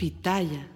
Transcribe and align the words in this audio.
Pitaya. 0.00 0.66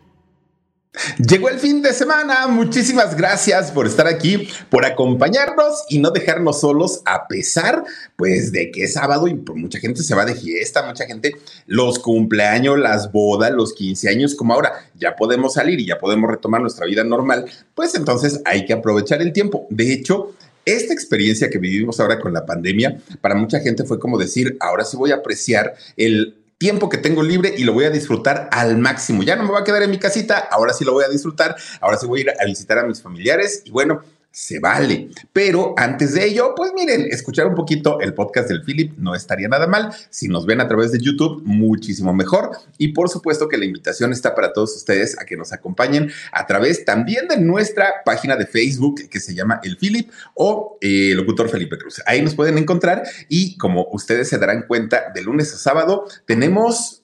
Llegó 1.19 1.48
el 1.48 1.59
fin 1.59 1.80
de 1.80 1.94
semana. 1.94 2.46
Muchísimas 2.46 3.17
gracias 3.17 3.70
por 3.70 3.86
estar 3.86 4.06
aquí, 4.06 4.51
por 4.69 4.85
acompañarnos 4.85 5.83
y 5.88 5.99
no 5.99 6.11
dejarnos 6.11 6.61
solos 6.61 7.01
a 7.06 7.26
pesar, 7.26 7.85
pues, 8.17 8.53
de 8.53 8.71
que 8.71 8.85
es 8.85 8.92
sábado 8.92 9.26
y 9.26 9.33
mucha 9.33 9.79
gente 9.79 10.03
se 10.03 10.15
va 10.15 10.26
de 10.26 10.35
fiesta, 10.35 10.87
mucha 10.87 11.06
gente 11.06 11.37
los 11.67 11.99
cumpleaños, 11.99 12.79
las 12.79 13.10
bodas, 13.13 13.51
los 13.51 13.72
15 13.72 14.10
años, 14.10 14.35
como 14.35 14.53
ahora 14.53 14.74
ya 14.95 15.17
podemos 15.17 15.54
salir 15.54 15.81
y 15.81 15.87
ya 15.87 15.99
podemos 15.99 16.30
retomar 16.30 16.61
nuestra 16.61 16.84
vida 16.84 17.02
normal, 17.02 17.46
pues 17.75 17.95
entonces 17.95 18.43
hay 18.45 18.66
que 18.66 18.75
aprovechar 18.75 19.22
el 19.22 19.32
tiempo. 19.32 19.66
De 19.70 19.91
hecho, 19.91 20.34
esta 20.66 20.93
experiencia 20.93 21.48
que 21.48 21.59
vivimos 21.59 21.98
ahora 21.98 22.20
con 22.20 22.34
la 22.34 22.45
pandemia, 22.45 23.00
para 23.22 23.34
mucha 23.34 23.59
gente 23.61 23.84
fue 23.84 23.98
como 23.98 24.18
decir, 24.18 24.59
ahora 24.61 24.84
sí 24.84 24.98
voy 24.98 25.12
a 25.12 25.16
apreciar 25.16 25.75
el 25.96 26.43
tiempo 26.59 26.89
que 26.89 26.98
tengo 26.98 27.23
libre 27.23 27.55
y 27.57 27.64
lo 27.64 27.73
voy 27.73 27.84
a 27.84 27.91
disfrutar 27.91 28.49
al 28.53 28.79
máximo. 28.79 29.22
Ya 29.22 29.36
no 29.36 29.43
me 29.43 29.50
voy 29.50 29.61
a 29.61 29.64
quedar 29.64 29.82
en 29.82 29.90
mi 29.90 29.99
casita, 29.99 30.39
ahora 30.39 30.72
sí 30.72 30.85
lo 30.85 30.93
voy 30.93 31.04
a 31.04 31.08
disfrutar, 31.08 31.57
ahora 31.81 31.96
sí 31.96 32.07
voy 32.07 32.21
a 32.21 32.23
ir 32.23 32.31
a 32.41 32.45
visitar 32.45 32.79
a 32.79 32.85
mis 32.85 33.03
familiares 33.03 33.62
y 33.65 33.71
bueno, 33.71 34.03
se 34.34 34.59
vale. 34.59 35.11
Pero 35.33 35.74
antes 35.77 36.12
de 36.12 36.27
ello, 36.27 36.55
pues 36.56 36.73
miren, 36.75 37.06
escuchar 37.09 37.47
un 37.47 37.55
poquito 37.55 38.01
el 38.01 38.15
podcast 38.15 38.48
del 38.48 38.65
Philip 38.65 38.98
no 38.98 39.15
estaría 39.15 39.47
nada 39.47 39.69
mal. 39.69 39.95
Si 40.11 40.27
nos 40.27 40.45
ven 40.45 40.61
a 40.61 40.66
través 40.66 40.91
de 40.91 40.98
YouTube, 40.98 41.42
muchísimo 41.45 42.12
mejor. 42.12 42.51
Y 42.77 42.89
por 42.89 43.09
supuesto 43.09 43.48
que 43.48 43.56
la 43.56 43.65
invitación 43.65 44.11
está 44.11 44.34
para 44.34 44.52
todos 44.52 44.75
ustedes 44.75 45.16
a 45.20 45.25
que 45.25 45.37
nos 45.37 45.52
acompañen 45.52 46.11
a 46.33 46.48
través 46.48 46.84
también 46.84 47.28
de 47.28 47.39
nuestra 47.39 48.02
página 48.05 48.34
de 48.34 48.47
Facebook 48.47 49.09
que 49.09 49.20
se 49.20 49.37
llama 49.37 49.61
El 49.62 49.77
Philip 49.77 50.11
o 50.34 50.78
eh, 50.80 51.12
Locutor 51.14 51.48
Felipe 51.48 51.78
Cruz. 51.78 52.03
Ahí 52.05 52.20
nos 52.20 52.34
pueden 52.34 52.59
encontrar 52.59 53.05
y 53.28 53.56
como 53.56 53.87
ustedes 53.92 54.28
se 54.28 54.39
darán 54.39 54.64
cuenta, 54.66 55.12
de 55.14 55.23
lunes 55.23 55.55
a 55.55 55.59
sábado 55.59 56.06
tenemos 56.27 57.04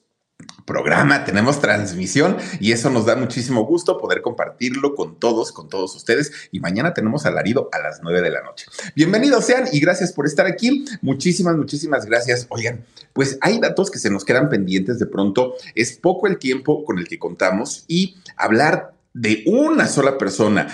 programa, 0.65 1.23
tenemos 1.25 1.59
transmisión 1.59 2.37
y 2.59 2.71
eso 2.71 2.89
nos 2.89 3.05
da 3.05 3.15
muchísimo 3.15 3.65
gusto 3.65 3.97
poder 3.97 4.21
compartirlo 4.21 4.95
con 4.95 5.19
todos, 5.19 5.51
con 5.51 5.69
todos 5.69 5.95
ustedes. 5.95 6.31
Y 6.51 6.59
mañana 6.59 6.93
tenemos 6.93 7.25
alarido 7.25 7.69
a 7.71 7.79
las 7.79 8.01
9 8.01 8.21
de 8.21 8.29
la 8.29 8.41
noche. 8.41 8.65
Bienvenidos 8.95 9.45
sean 9.45 9.65
y 9.71 9.79
gracias 9.79 10.11
por 10.11 10.25
estar 10.25 10.45
aquí. 10.45 10.85
Muchísimas, 11.01 11.55
muchísimas 11.55 12.05
gracias. 12.05 12.47
Oigan, 12.49 12.85
pues 13.13 13.37
hay 13.41 13.59
datos 13.59 13.91
que 13.91 13.99
se 13.99 14.09
nos 14.09 14.25
quedan 14.25 14.49
pendientes 14.49 14.99
de 14.99 15.05
pronto. 15.05 15.55
Es 15.75 15.93
poco 15.93 16.27
el 16.27 16.37
tiempo 16.37 16.83
con 16.85 16.99
el 16.99 17.07
que 17.07 17.19
contamos 17.19 17.85
y 17.87 18.17
hablar 18.37 18.93
de 19.13 19.43
una 19.45 19.87
sola 19.87 20.17
persona 20.17 20.67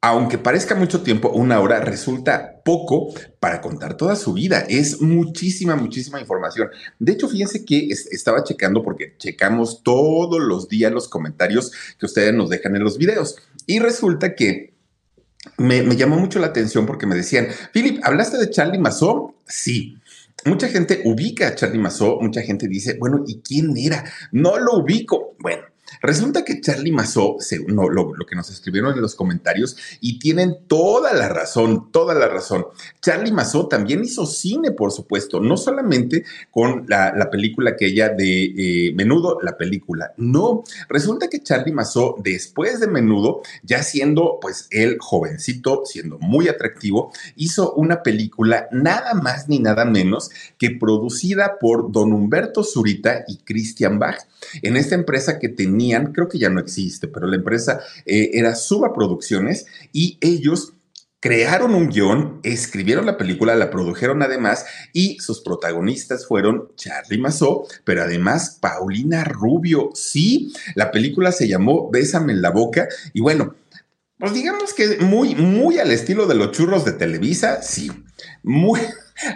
aunque 0.00 0.38
parezca 0.38 0.76
mucho 0.76 1.02
tiempo, 1.02 1.30
una 1.30 1.60
hora 1.60 1.80
resulta 1.80 2.62
poco 2.64 3.12
para 3.40 3.60
contar 3.60 3.96
toda 3.96 4.14
su 4.14 4.32
vida. 4.32 4.64
Es 4.68 5.00
muchísima, 5.00 5.74
muchísima 5.74 6.20
información. 6.20 6.68
De 6.98 7.12
hecho, 7.12 7.28
fíjense 7.28 7.64
que 7.64 7.88
estaba 7.88 8.44
checando 8.44 8.82
porque 8.84 9.16
checamos 9.18 9.82
todos 9.82 10.40
los 10.40 10.68
días 10.68 10.92
los 10.92 11.08
comentarios 11.08 11.72
que 11.98 12.06
ustedes 12.06 12.32
nos 12.32 12.48
dejan 12.48 12.76
en 12.76 12.84
los 12.84 12.96
videos. 12.96 13.36
Y 13.66 13.80
resulta 13.80 14.36
que 14.36 14.74
me, 15.56 15.82
llamó 15.96 16.16
mucho 16.16 16.38
la 16.38 16.48
atención 16.48 16.86
porque 16.86 17.06
me 17.06 17.16
decían, 17.16 17.48
Philip, 17.72 18.00
¿hablaste 18.04 18.38
de 18.38 18.50
Charlie 18.50 18.78
Mason? 18.78 19.34
Sí. 19.46 19.98
Mucha 20.44 20.68
gente 20.68 21.02
ubica 21.04 21.48
a 21.48 21.54
Charlie 21.56 21.80
Mason, 21.80 22.18
mucha 22.20 22.42
gente 22.42 22.68
dice, 22.68 22.96
bueno, 23.00 23.24
¿y 23.26 23.40
quién 23.40 23.76
era? 23.76 24.04
No 24.30 24.58
lo 24.58 24.78
ubico. 24.78 25.34
Bueno, 25.40 25.64
Resulta 26.02 26.44
que 26.44 26.60
Charlie 26.60 26.92
Mazó, 26.92 27.36
no, 27.66 27.88
lo, 27.88 28.14
que 28.26 28.36
nos 28.36 28.50
escribieron 28.50 28.94
en 28.94 29.00
los 29.00 29.14
comentarios, 29.14 29.76
y 30.00 30.18
tienen 30.18 30.58
toda 30.66 31.12
la 31.12 31.28
razón, 31.28 31.90
toda 31.90 32.14
la 32.14 32.28
razón. 32.28 32.66
Charlie 33.00 33.32
Mazó 33.32 33.68
también 33.68 34.04
hizo 34.04 34.26
cine, 34.26 34.72
por 34.72 34.92
supuesto, 34.92 35.40
no 35.40 35.56
solamente 35.56 36.24
con 36.50 36.84
la, 36.88 37.28
película 37.30 37.76
que 37.76 37.86
ella 37.86 38.08
de 38.08 38.44
eh, 38.88 38.92
Menudo, 38.94 39.38
la 39.42 39.56
película, 39.56 40.12
no. 40.16 40.64
Resulta 40.88 41.28
que 41.28 41.42
Charlie 41.42 41.72
Mazó, 41.72 42.16
después 42.22 42.80
de 42.80 42.86
Menudo, 42.86 43.42
ya 43.62 43.82
siendo 43.82 44.38
pues 44.40 44.66
él 44.70 44.96
jovencito, 44.98 45.82
siendo 45.84 46.18
muy 46.18 46.48
atractivo, 46.48 47.12
hizo 47.36 47.74
una 47.74 48.02
película 48.02 48.68
nada 48.72 49.14
más 49.14 49.48
ni 49.48 49.58
nada 49.58 49.84
menos 49.84 50.30
que 50.56 50.70
producida 50.70 51.58
por 51.60 51.92
don 51.92 52.12
Humberto 52.12 52.62
Zurita 52.64 53.24
y 53.26 53.38
Christian 53.38 53.98
Bach, 53.98 54.18
en 54.62 54.76
esta 54.76 54.94
empresa 54.94 55.38
que 55.38 55.48
tenía 55.48 55.77
creo 56.12 56.28
que 56.28 56.38
ya 56.38 56.50
no 56.50 56.60
existe, 56.60 57.08
pero 57.08 57.26
la 57.26 57.36
empresa 57.36 57.80
eh, 58.06 58.30
era 58.34 58.54
Suba 58.54 58.92
Producciones 58.92 59.66
y 59.92 60.18
ellos 60.20 60.74
crearon 61.20 61.74
un 61.74 61.88
guion, 61.88 62.40
escribieron 62.44 63.06
la 63.06 63.16
película, 63.16 63.56
la 63.56 63.70
produjeron 63.70 64.22
además 64.22 64.64
y 64.92 65.18
sus 65.18 65.40
protagonistas 65.40 66.26
fueron 66.26 66.68
Charlie 66.76 67.18
Mazó, 67.18 67.66
pero 67.84 68.02
además 68.02 68.58
Paulina 68.60 69.24
Rubio. 69.24 69.90
Sí, 69.94 70.52
la 70.74 70.90
película 70.90 71.32
se 71.32 71.48
llamó 71.48 71.90
Bésame 71.90 72.32
en 72.32 72.42
la 72.42 72.50
boca 72.50 72.88
y 73.12 73.20
bueno, 73.20 73.54
pues 74.18 74.32
digamos 74.32 74.74
que 74.74 74.98
muy, 74.98 75.34
muy 75.34 75.78
al 75.78 75.90
estilo 75.90 76.26
de 76.26 76.34
los 76.34 76.52
churros 76.52 76.84
de 76.84 76.92
Televisa, 76.92 77.62
sí, 77.62 77.90
muy 78.42 78.80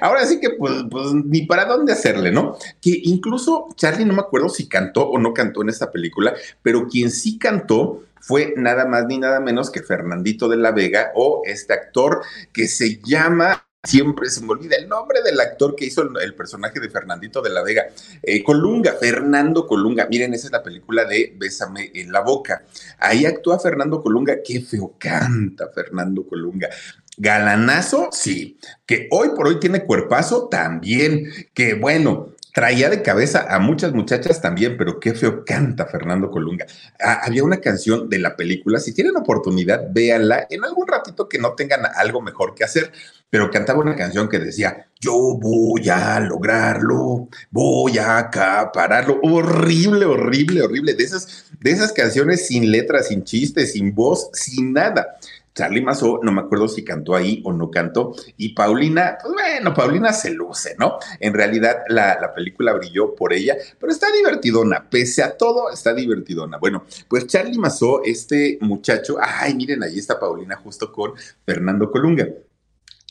Ahora 0.00 0.26
sí 0.26 0.40
que, 0.40 0.50
pues, 0.50 0.84
pues, 0.90 1.12
ni 1.12 1.42
para 1.42 1.64
dónde 1.64 1.92
hacerle, 1.92 2.30
¿no? 2.30 2.56
Que 2.80 3.00
incluso 3.04 3.68
Charlie, 3.76 4.04
no 4.04 4.14
me 4.14 4.20
acuerdo 4.20 4.48
si 4.48 4.68
cantó 4.68 5.08
o 5.08 5.18
no 5.18 5.34
cantó 5.34 5.62
en 5.62 5.68
esta 5.68 5.90
película, 5.90 6.34
pero 6.62 6.86
quien 6.88 7.10
sí 7.10 7.38
cantó 7.38 8.02
fue 8.20 8.54
nada 8.56 8.86
más 8.86 9.06
ni 9.06 9.18
nada 9.18 9.40
menos 9.40 9.70
que 9.70 9.82
Fernandito 9.82 10.48
de 10.48 10.56
la 10.56 10.70
Vega 10.70 11.10
o 11.14 11.42
este 11.44 11.72
actor 11.72 12.22
que 12.52 12.68
se 12.68 13.00
llama 13.02 13.66
siempre 13.84 14.30
se 14.30 14.42
me 14.42 14.52
olvida 14.52 14.76
el 14.76 14.88
nombre 14.88 15.22
del 15.22 15.40
actor 15.40 15.74
que 15.74 15.86
hizo 15.86 16.02
el, 16.02 16.34
personaje 16.34 16.78
de 16.78 16.88
Fernandito 16.88 17.42
de 17.42 17.50
la 17.50 17.64
Vega. 17.64 17.86
Eh, 18.22 18.42
Colunga, 18.44 18.92
Fernando 18.92 19.66
Colunga. 19.66 20.06
Miren, 20.08 20.32
esa 20.34 20.46
es 20.46 20.52
la 20.52 20.62
película 20.62 21.04
de 21.04 21.34
Bésame 21.36 21.90
en 21.92 22.12
la 22.12 22.20
boca. 22.20 22.64
Ahí 22.98 23.26
actúa 23.26 23.58
Fernando 23.58 24.00
Colunga. 24.00 24.36
Qué 24.44 24.60
feo 24.60 24.94
canta 24.98 25.68
Fernando 25.74 26.24
Colunga. 26.24 26.68
Galanazo, 27.16 28.08
sí. 28.12 28.58
Que 28.86 29.08
hoy 29.10 29.30
por 29.36 29.46
hoy 29.46 29.60
tiene 29.60 29.84
cuerpazo, 29.84 30.48
también. 30.48 31.30
Que 31.54 31.74
bueno, 31.74 32.32
traía 32.52 32.90
de 32.90 33.02
cabeza 33.02 33.46
a 33.48 33.58
muchas 33.58 33.92
muchachas 33.92 34.40
también, 34.40 34.76
pero 34.76 35.00
qué 35.00 35.14
feo 35.14 35.44
canta 35.44 35.86
Fernando 35.86 36.30
Colunga. 36.30 36.66
Ah, 37.02 37.20
había 37.24 37.44
una 37.44 37.60
canción 37.60 38.08
de 38.08 38.18
la 38.18 38.36
película, 38.36 38.78
si 38.78 38.92
tienen 38.92 39.16
oportunidad, 39.16 39.88
véanla 39.90 40.46
en 40.50 40.64
algún 40.64 40.86
ratito 40.86 41.28
que 41.28 41.38
no 41.38 41.54
tengan 41.54 41.82
algo 41.94 42.20
mejor 42.20 42.54
que 42.54 42.64
hacer, 42.64 42.92
pero 43.30 43.50
cantaba 43.50 43.80
una 43.80 43.96
canción 43.96 44.28
que 44.28 44.38
decía, 44.38 44.86
yo 45.00 45.38
voy 45.40 45.88
a 45.88 46.20
lograrlo, 46.20 47.28
voy 47.50 47.96
a 47.96 48.18
acapararlo. 48.18 49.18
Horrible, 49.22 50.04
horrible, 50.04 50.62
horrible. 50.62 50.92
De 50.94 51.02
esas, 51.02 51.46
de 51.58 51.70
esas 51.70 51.92
canciones 51.92 52.46
sin 52.46 52.70
letras, 52.70 53.08
sin 53.08 53.24
chistes, 53.24 53.72
sin 53.72 53.94
voz, 53.94 54.28
sin 54.34 54.74
nada. 54.74 55.16
Charlie 55.54 55.82
Mazó, 55.82 56.20
no 56.22 56.32
me 56.32 56.40
acuerdo 56.40 56.68
si 56.68 56.84
cantó 56.84 57.14
ahí 57.14 57.42
o 57.44 57.52
no 57.52 57.70
cantó, 57.70 58.14
y 58.36 58.54
Paulina, 58.54 59.18
pues 59.22 59.34
bueno, 59.34 59.74
Paulina 59.74 60.12
se 60.12 60.30
luce, 60.30 60.74
¿no? 60.78 60.98
En 61.20 61.34
realidad 61.34 61.82
la, 61.88 62.18
la, 62.20 62.34
película 62.34 62.72
brilló 62.72 63.14
por 63.14 63.32
ella, 63.32 63.56
pero 63.78 63.92
está 63.92 64.10
divertidona, 64.12 64.88
pese 64.88 65.22
a 65.22 65.36
todo, 65.36 65.70
está 65.70 65.92
divertidona. 65.92 66.58
Bueno, 66.58 66.84
pues 67.08 67.26
Charlie 67.26 67.58
Mazó, 67.58 68.02
este 68.04 68.58
muchacho, 68.60 69.16
ay, 69.20 69.54
miren, 69.54 69.82
ahí 69.82 69.98
está 69.98 70.18
Paulina 70.18 70.56
justo 70.56 70.92
con 70.92 71.12
Fernando 71.44 71.90
Colunga. 71.90 72.28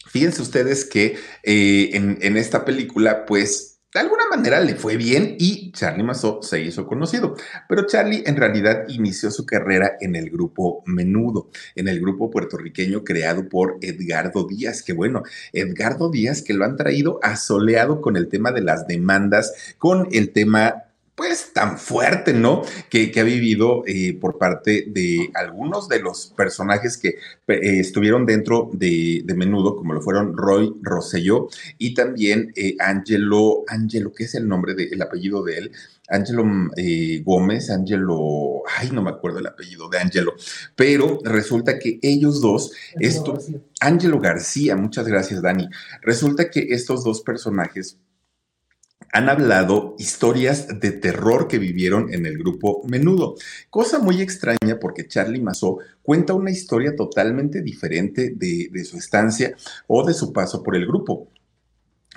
Fíjense 0.07 0.41
ustedes 0.41 0.83
que 0.83 1.15
eh, 1.43 1.89
en, 1.93 2.17
en 2.21 2.37
esta 2.37 2.65
película, 2.65 3.25
pues 3.25 3.70
de 3.93 3.99
alguna 3.99 4.23
manera 4.29 4.61
le 4.61 4.75
fue 4.75 4.95
bien 4.95 5.35
y 5.37 5.71
Charlie 5.73 6.03
Mazó 6.03 6.41
se 6.41 6.61
hizo 6.61 6.87
conocido. 6.87 7.35
Pero 7.67 7.85
Charlie 7.85 8.23
en 8.25 8.37
realidad 8.37 8.85
inició 8.87 9.31
su 9.31 9.45
carrera 9.45 9.97
en 9.99 10.15
el 10.15 10.29
grupo 10.29 10.81
Menudo, 10.85 11.49
en 11.75 11.87
el 11.87 11.99
grupo 11.99 12.31
puertorriqueño 12.31 13.03
creado 13.03 13.49
por 13.49 13.77
Edgardo 13.81 14.47
Díaz, 14.47 14.81
que 14.81 14.93
bueno, 14.93 15.23
Edgardo 15.51 16.09
Díaz 16.09 16.41
que 16.41 16.53
lo 16.53 16.63
han 16.63 16.77
traído 16.77 17.19
asoleado 17.21 18.01
con 18.01 18.15
el 18.15 18.29
tema 18.29 18.51
de 18.51 18.61
las 18.61 18.87
demandas, 18.87 19.75
con 19.77 20.07
el 20.11 20.31
tema 20.31 20.85
pues 21.15 21.51
tan 21.53 21.77
fuerte, 21.77 22.33
¿no? 22.33 22.63
Que, 22.89 23.11
ha 23.19 23.23
vivido 23.23 23.83
eh, 23.85 24.17
por 24.19 24.37
parte 24.37 24.85
de 24.87 25.29
algunos 25.33 25.87
de 25.87 25.99
los 25.99 26.33
personajes 26.35 26.97
que 26.97 27.09
eh, 27.09 27.79
estuvieron 27.79 28.25
dentro 28.25 28.69
de, 28.73 29.23
menudo, 29.35 29.75
como 29.75 29.93
lo 29.93 30.01
fueron 30.01 30.35
Roy 30.35 30.73
Rosselló 30.81 31.47
y 31.77 31.93
también 31.93 32.51
eh, 32.55 32.75
Angelo, 32.79 33.63
Angelo, 33.67 34.11
¿qué 34.13 34.23
es 34.23 34.35
el 34.35 34.47
nombre 34.47 34.73
del 34.73 35.01
apellido 35.01 35.43
de 35.43 35.57
él? 35.57 35.71
Angelo 36.09 36.43
Gómez, 37.23 37.69
Angelo, 37.69 38.63
ay, 38.77 38.89
no 38.91 39.01
me 39.01 39.11
acuerdo 39.11 39.39
el 39.39 39.47
apellido 39.47 39.87
de 39.87 39.99
Angelo, 39.99 40.33
pero 40.75 41.19
resulta 41.23 41.79
que 41.79 41.99
ellos 42.01 42.41
dos, 42.41 42.73
esto, 42.99 43.37
Angelo 43.79 44.19
García, 44.19 44.75
muchas 44.75 45.07
gracias 45.07 45.41
Dani, 45.41 45.69
resulta 46.01 46.49
que 46.49 46.67
estos 46.71 47.05
dos 47.05 47.21
personajes 47.21 47.97
han 49.11 49.29
hablado 49.29 49.95
historias 49.99 50.79
de 50.79 50.91
terror 50.91 51.47
que 51.47 51.59
vivieron 51.59 52.13
en 52.13 52.25
el 52.25 52.37
grupo 52.37 52.81
Menudo. 52.87 53.35
Cosa 53.69 53.99
muy 53.99 54.21
extraña 54.21 54.79
porque 54.79 55.07
Charlie 55.07 55.41
Mazó 55.41 55.79
cuenta 56.01 56.33
una 56.33 56.51
historia 56.51 56.95
totalmente 56.95 57.61
diferente 57.61 58.33
de, 58.35 58.69
su 58.85 58.97
estancia 58.97 59.55
o 59.87 60.05
de 60.05 60.13
su 60.13 60.31
paso 60.31 60.63
por 60.63 60.75
el 60.75 60.85
grupo. 60.85 61.27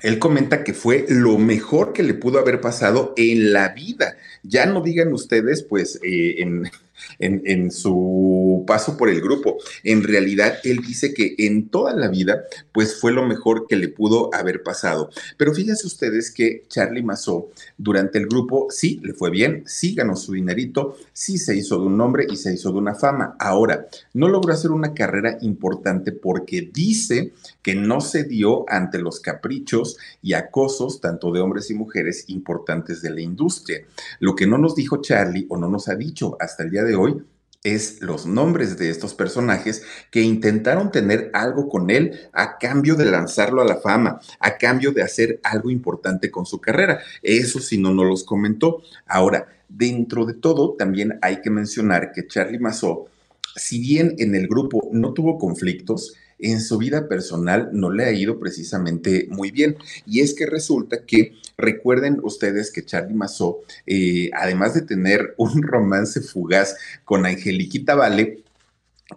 él 0.03 0.19
comenta 0.19 0.65
que 0.65 0.75
fue 0.75 1.07
lo 1.09 1.39
mejor 1.39 1.93
que 1.93 2.03
le 2.03 2.15
pudo 2.15 2.39
haber 2.39 2.61
pasado 2.61 3.15
en 3.17 3.53
la 3.53 3.69
vida. 3.71 4.17
Ya 4.43 4.67
no 4.67 4.81
digan 4.81 5.13
ustedes, 5.13 5.63
pues, 5.63 6.01
eh, 6.03 6.37
en, 6.39 6.71
en, 7.19 7.71
su 7.71 8.65
paso 8.67 8.97
por 8.97 9.09
el 9.09 9.21
grupo. 9.21 9.59
En 9.83 10.03
realidad, 10.03 10.59
él 10.65 10.79
dice 10.87 11.15
que 11.15 11.35
en 11.39 11.69
toda 11.69 11.95
la 11.95 12.09
vida, 12.09 12.45
pues 12.73 13.01
fue 13.01 13.13
lo 13.13 13.27
mejor 13.27 13.67
que 13.67 13.77
le 13.77 13.89
pudo 13.89 14.31
haber 14.35 14.63
pasado. 14.63 15.11
Pero 15.37 15.55
fíjense 15.55 15.87
ustedes 15.87 16.31
que 16.31 16.65
Charlie 16.69 17.03
Mazó, 17.03 17.51
durante 17.79 18.19
el 18.19 18.27
grupo, 18.27 18.69
sí 18.71 19.01
le 19.03 19.15
fue 19.15 19.31
bien, 19.31 19.63
sí 19.67 19.95
ganó 19.95 20.17
su 20.17 20.33
dinerito, 20.33 20.97
sí 21.13 21.39
se 21.39 21.57
hizo 21.57 21.79
de 21.79 21.87
un 21.87 21.97
nombre 21.97 22.27
y 22.29 22.37
se 22.37 22.53
hizo 22.53 22.71
de 22.73 22.79
una 22.79 22.95
fama. 22.95 23.37
Ahora, 23.39 23.87
no 24.13 24.29
logró 24.29 24.53
hacer 24.53 24.71
una 24.71 24.95
carrera 24.95 25.39
importante 25.41 26.13
porque 26.13 26.71
dice 26.73 27.33
que 27.63 27.75
no 27.75 28.01
se 28.01 28.25
dio 28.25 28.65
ante 28.69 28.99
los 28.99 29.21
caprichos 29.21 29.97
y 30.23 30.35
acosos 30.35 31.01
tanto 31.01 31.33
de 31.33 31.41
hombres 31.41 31.71
y 31.71 31.75
mujeres 31.75 32.25
importantes 32.29 33.03
de 33.03 33.11
la 33.11 33.21
industria. 33.21 33.85
Lo 34.21 34.35
que 34.35 34.47
no 34.47 34.59
nos 34.59 34.75
dijo 34.75 35.01
Charlie 35.01 35.47
o 35.49 35.57
no 35.57 35.69
nos 35.69 35.89
ha 35.89 35.97
dicho 35.97 36.37
hasta 36.41 36.63
el 36.63 36.71
día 36.71 36.84
de 36.85 36.97
hoy 36.97 37.23
es 37.65 38.03
los 38.03 38.27
nombres 38.27 38.77
de 38.79 38.91
estos 38.91 39.15
personajes 39.15 39.83
que 40.11 40.21
intentaron 40.21 40.93
tener 40.93 41.31
algo 41.33 41.69
con 41.69 41.91
él 41.91 42.29
a 42.33 42.59
cambio 42.59 42.95
de 42.95 43.07
lanzarlo 43.07 43.63
a 43.63 43.65
la 43.65 43.81
fama, 43.81 44.21
a 44.39 44.59
cambio 44.59 44.93
de 44.93 45.03
hacer 45.03 45.41
algo 45.43 45.71
importante 45.71 46.31
con 46.31 46.45
su 46.45 46.61
carrera. 46.61 47.01
Eso 47.23 47.61
si 47.61 47.79
no 47.79 47.93
nos 47.93 48.07
los 48.07 48.25
comentó. 48.25 48.83
Ahora, 49.07 49.49
dentro 49.69 50.27
de 50.27 50.35
todo, 50.35 50.75
también 50.75 51.19
hay 51.23 51.41
que 51.41 51.51
mencionar 51.51 52.13
que 52.13 52.27
Charlie 52.27 52.59
Mazó, 52.59 53.07
si 53.57 53.81
bien 53.81 54.15
en 54.19 54.35
el 54.35 54.47
grupo 54.47 54.91
no 54.93 55.15
tuvo 55.15 55.39
conflictos, 55.39 56.15
en 56.39 56.61
su 56.61 56.77
vida 56.77 57.09
personal 57.09 57.71
no 57.73 57.91
le 57.91 58.05
ha 58.05 58.13
ido 58.13 58.39
precisamente 58.39 59.27
muy 59.31 59.51
bien. 59.51 59.77
Y 60.07 60.21
es 60.21 60.35
que 60.35 60.45
resulta 60.45 61.07
que 61.07 61.35
recuerden 61.57 62.21
ustedes 62.23 62.71
que 62.71 62.85
Charlie 62.85 63.15
Mazó, 63.15 63.61
eh, 63.87 64.31
además 64.35 64.75
de 64.75 64.83
tener 64.83 65.35
un 65.39 65.63
romance 65.63 66.21
fugaz 66.21 66.77
con 67.05 67.27
Angeliquita 67.27 67.95
Vale, 67.95 68.45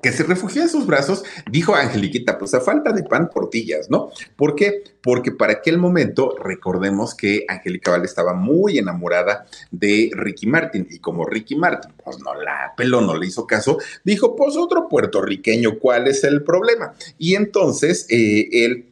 que 0.01 0.11
se 0.11 0.23
refugió 0.23 0.61
en 0.61 0.69
sus 0.69 0.85
brazos, 0.85 1.23
dijo 1.49 1.73
Angeliquita, 1.73 2.37
pues 2.37 2.53
a 2.53 2.59
falta 2.59 2.91
de 2.91 3.03
pan, 3.03 3.29
tortillas, 3.29 3.89
¿no? 3.89 4.11
¿Por 4.35 4.53
qué? 4.53 4.83
Porque 5.01 5.31
para 5.31 5.53
aquel 5.53 5.77
momento, 5.77 6.35
recordemos 6.43 7.15
que 7.15 7.45
Angélica 7.47 7.91
Vale 7.91 8.05
estaba 8.05 8.33
muy 8.33 8.77
enamorada 8.77 9.47
de 9.71 10.11
Ricky 10.13 10.45
Martin, 10.45 10.87
y 10.89 10.99
como 10.99 11.25
Ricky 11.25 11.55
Martin, 11.55 11.93
pues 12.03 12.19
no 12.19 12.35
la 12.35 12.73
peló, 12.75 12.99
no 12.99 13.15
le 13.15 13.27
hizo 13.27 13.47
caso, 13.47 13.77
dijo, 14.03 14.35
pues 14.35 14.57
otro 14.57 14.89
puertorriqueño, 14.89 15.79
¿cuál 15.79 16.07
es 16.07 16.23
el 16.25 16.43
problema? 16.43 16.93
Y 17.17 17.35
entonces 17.35 18.05
eh, 18.09 18.49
él 18.51 18.85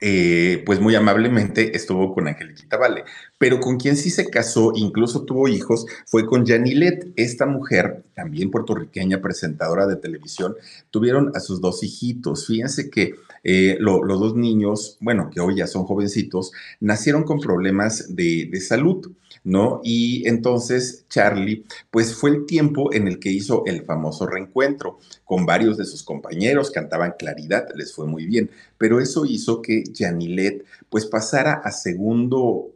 eh, 0.00 0.62
pues 0.64 0.80
muy 0.80 0.94
amablemente 0.94 1.76
estuvo 1.76 2.14
con 2.14 2.28
Angeliquita 2.28 2.76
Vale, 2.76 3.04
pero 3.38 3.60
con 3.60 3.78
quien 3.78 3.96
sí 3.96 4.10
se 4.10 4.30
casó, 4.30 4.72
incluso 4.74 5.22
tuvo 5.22 5.48
hijos, 5.48 5.86
fue 6.06 6.26
con 6.26 6.46
Janilet. 6.46 7.08
Esta 7.16 7.46
mujer, 7.46 8.04
también 8.14 8.50
puertorriqueña, 8.50 9.20
presentadora 9.20 9.86
de 9.86 9.96
televisión, 9.96 10.56
tuvieron 10.90 11.32
a 11.34 11.40
sus 11.40 11.60
dos 11.60 11.82
hijitos. 11.82 12.46
Fíjense 12.46 12.90
que 12.90 13.14
eh, 13.44 13.76
los 13.80 14.20
dos 14.20 14.34
niños, 14.34 14.96
bueno, 15.00 15.30
que 15.30 15.40
hoy 15.40 15.56
ya 15.56 15.66
son 15.66 15.84
jovencitos, 15.84 16.52
nacieron 16.80 17.24
con 17.24 17.40
problemas 17.40 18.14
de, 18.14 18.48
de 18.50 18.60
salud. 18.60 19.10
¿No? 19.44 19.80
Y 19.84 20.26
entonces 20.28 21.04
Charlie, 21.08 21.64
pues 21.90 22.14
fue 22.14 22.30
el 22.30 22.46
tiempo 22.46 22.92
en 22.92 23.08
el 23.08 23.18
que 23.18 23.30
hizo 23.30 23.64
el 23.66 23.84
famoso 23.84 24.26
reencuentro 24.26 24.98
con 25.24 25.46
varios 25.46 25.76
de 25.76 25.84
sus 25.84 26.02
compañeros, 26.02 26.70
cantaban 26.70 27.14
claridad, 27.18 27.68
les 27.74 27.92
fue 27.92 28.06
muy 28.06 28.26
bien, 28.26 28.50
pero 28.76 29.00
eso 29.00 29.24
hizo 29.24 29.62
que 29.62 29.84
Janilet 29.94 30.64
pues 30.88 31.06
pasara 31.06 31.54
a 31.54 31.70
segundo 31.72 32.72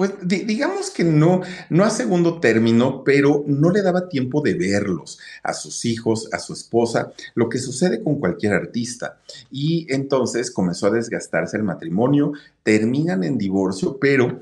pues 0.00 0.12
digamos 0.22 0.90
que 0.90 1.04
no, 1.04 1.42
no 1.68 1.84
a 1.84 1.90
segundo 1.90 2.40
término, 2.40 3.04
pero 3.04 3.44
no 3.46 3.70
le 3.70 3.82
daba 3.82 4.08
tiempo 4.08 4.40
de 4.40 4.54
verlos, 4.54 5.18
a 5.42 5.52
sus 5.52 5.84
hijos, 5.84 6.30
a 6.32 6.38
su 6.38 6.54
esposa, 6.54 7.12
lo 7.34 7.50
que 7.50 7.58
sucede 7.58 8.02
con 8.02 8.18
cualquier 8.18 8.54
artista. 8.54 9.18
Y 9.50 9.86
entonces 9.92 10.50
comenzó 10.50 10.86
a 10.86 10.92
desgastarse 10.92 11.58
el 11.58 11.64
matrimonio, 11.64 12.32
terminan 12.62 13.24
en 13.24 13.36
divorcio, 13.36 13.98
pero 14.00 14.40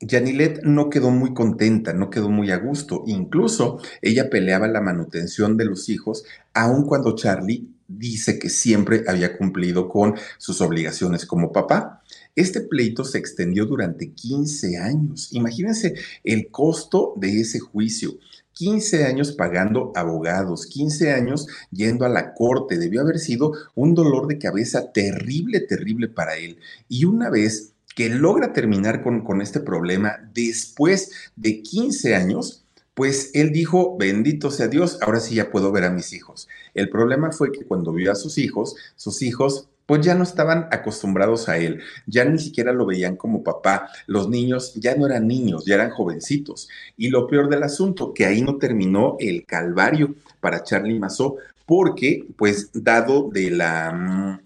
Janilet 0.00 0.62
no 0.64 0.90
quedó 0.90 1.10
muy 1.10 1.34
contenta, 1.34 1.92
no 1.92 2.10
quedó 2.10 2.28
muy 2.28 2.50
a 2.50 2.58
gusto. 2.58 3.04
Incluso 3.06 3.78
ella 4.02 4.28
peleaba 4.28 4.68
la 4.68 4.80
manutención 4.80 5.56
de 5.56 5.64
los 5.64 5.88
hijos, 5.88 6.24
aun 6.52 6.84
cuando 6.84 7.14
Charlie 7.14 7.68
dice 7.86 8.38
que 8.38 8.48
siempre 8.48 9.04
había 9.06 9.36
cumplido 9.36 9.88
con 9.88 10.14
sus 10.38 10.60
obligaciones 10.60 11.26
como 11.26 11.52
papá. 11.52 12.02
Este 12.34 12.60
pleito 12.60 13.04
se 13.04 13.18
extendió 13.18 13.66
durante 13.66 14.12
15 14.12 14.78
años. 14.78 15.28
Imagínense 15.32 15.94
el 16.24 16.50
costo 16.50 17.14
de 17.16 17.40
ese 17.40 17.60
juicio. 17.60 18.18
15 18.54 19.04
años 19.04 19.32
pagando 19.32 19.92
abogados, 19.96 20.66
15 20.66 21.12
años 21.12 21.46
yendo 21.70 22.04
a 22.04 22.08
la 22.08 22.34
corte. 22.34 22.78
Debió 22.78 23.02
haber 23.02 23.18
sido 23.18 23.52
un 23.74 23.94
dolor 23.94 24.26
de 24.26 24.38
cabeza 24.38 24.92
terrible, 24.92 25.60
terrible 25.60 26.08
para 26.08 26.36
él. 26.36 26.58
Y 26.88 27.04
una 27.04 27.30
vez 27.30 27.73
que 27.94 28.08
logra 28.08 28.52
terminar 28.52 29.02
con, 29.02 29.22
con 29.22 29.40
este 29.40 29.60
problema 29.60 30.18
después 30.32 31.30
de 31.36 31.62
15 31.62 32.14
años, 32.14 32.64
pues 32.94 33.30
él 33.34 33.52
dijo, 33.52 33.96
bendito 33.98 34.50
sea 34.50 34.68
Dios, 34.68 34.98
ahora 35.02 35.20
sí 35.20 35.34
ya 35.34 35.50
puedo 35.50 35.72
ver 35.72 35.84
a 35.84 35.90
mis 35.90 36.12
hijos. 36.12 36.48
El 36.74 36.88
problema 36.88 37.32
fue 37.32 37.52
que 37.52 37.64
cuando 37.64 37.92
vio 37.92 38.12
a 38.12 38.16
sus 38.16 38.38
hijos, 38.38 38.76
sus 38.96 39.22
hijos 39.22 39.68
pues 39.86 40.00
ya 40.00 40.14
no 40.14 40.22
estaban 40.22 40.68
acostumbrados 40.70 41.48
a 41.48 41.58
él, 41.58 41.80
ya 42.06 42.24
ni 42.24 42.38
siquiera 42.38 42.72
lo 42.72 42.86
veían 42.86 43.16
como 43.16 43.42
papá, 43.42 43.88
los 44.06 44.28
niños 44.30 44.72
ya 44.74 44.96
no 44.96 45.06
eran 45.06 45.26
niños, 45.28 45.66
ya 45.66 45.74
eran 45.74 45.90
jovencitos. 45.90 46.68
Y 46.96 47.10
lo 47.10 47.26
peor 47.26 47.50
del 47.50 47.62
asunto, 47.62 48.14
que 48.14 48.24
ahí 48.24 48.40
no 48.40 48.56
terminó 48.56 49.16
el 49.20 49.44
calvario 49.44 50.14
para 50.40 50.62
Charlie 50.62 50.98
Mazó, 50.98 51.36
porque 51.66 52.26
pues 52.36 52.70
dado 52.72 53.28
de 53.30 53.50
la 53.50 53.92
mm, 53.92 54.40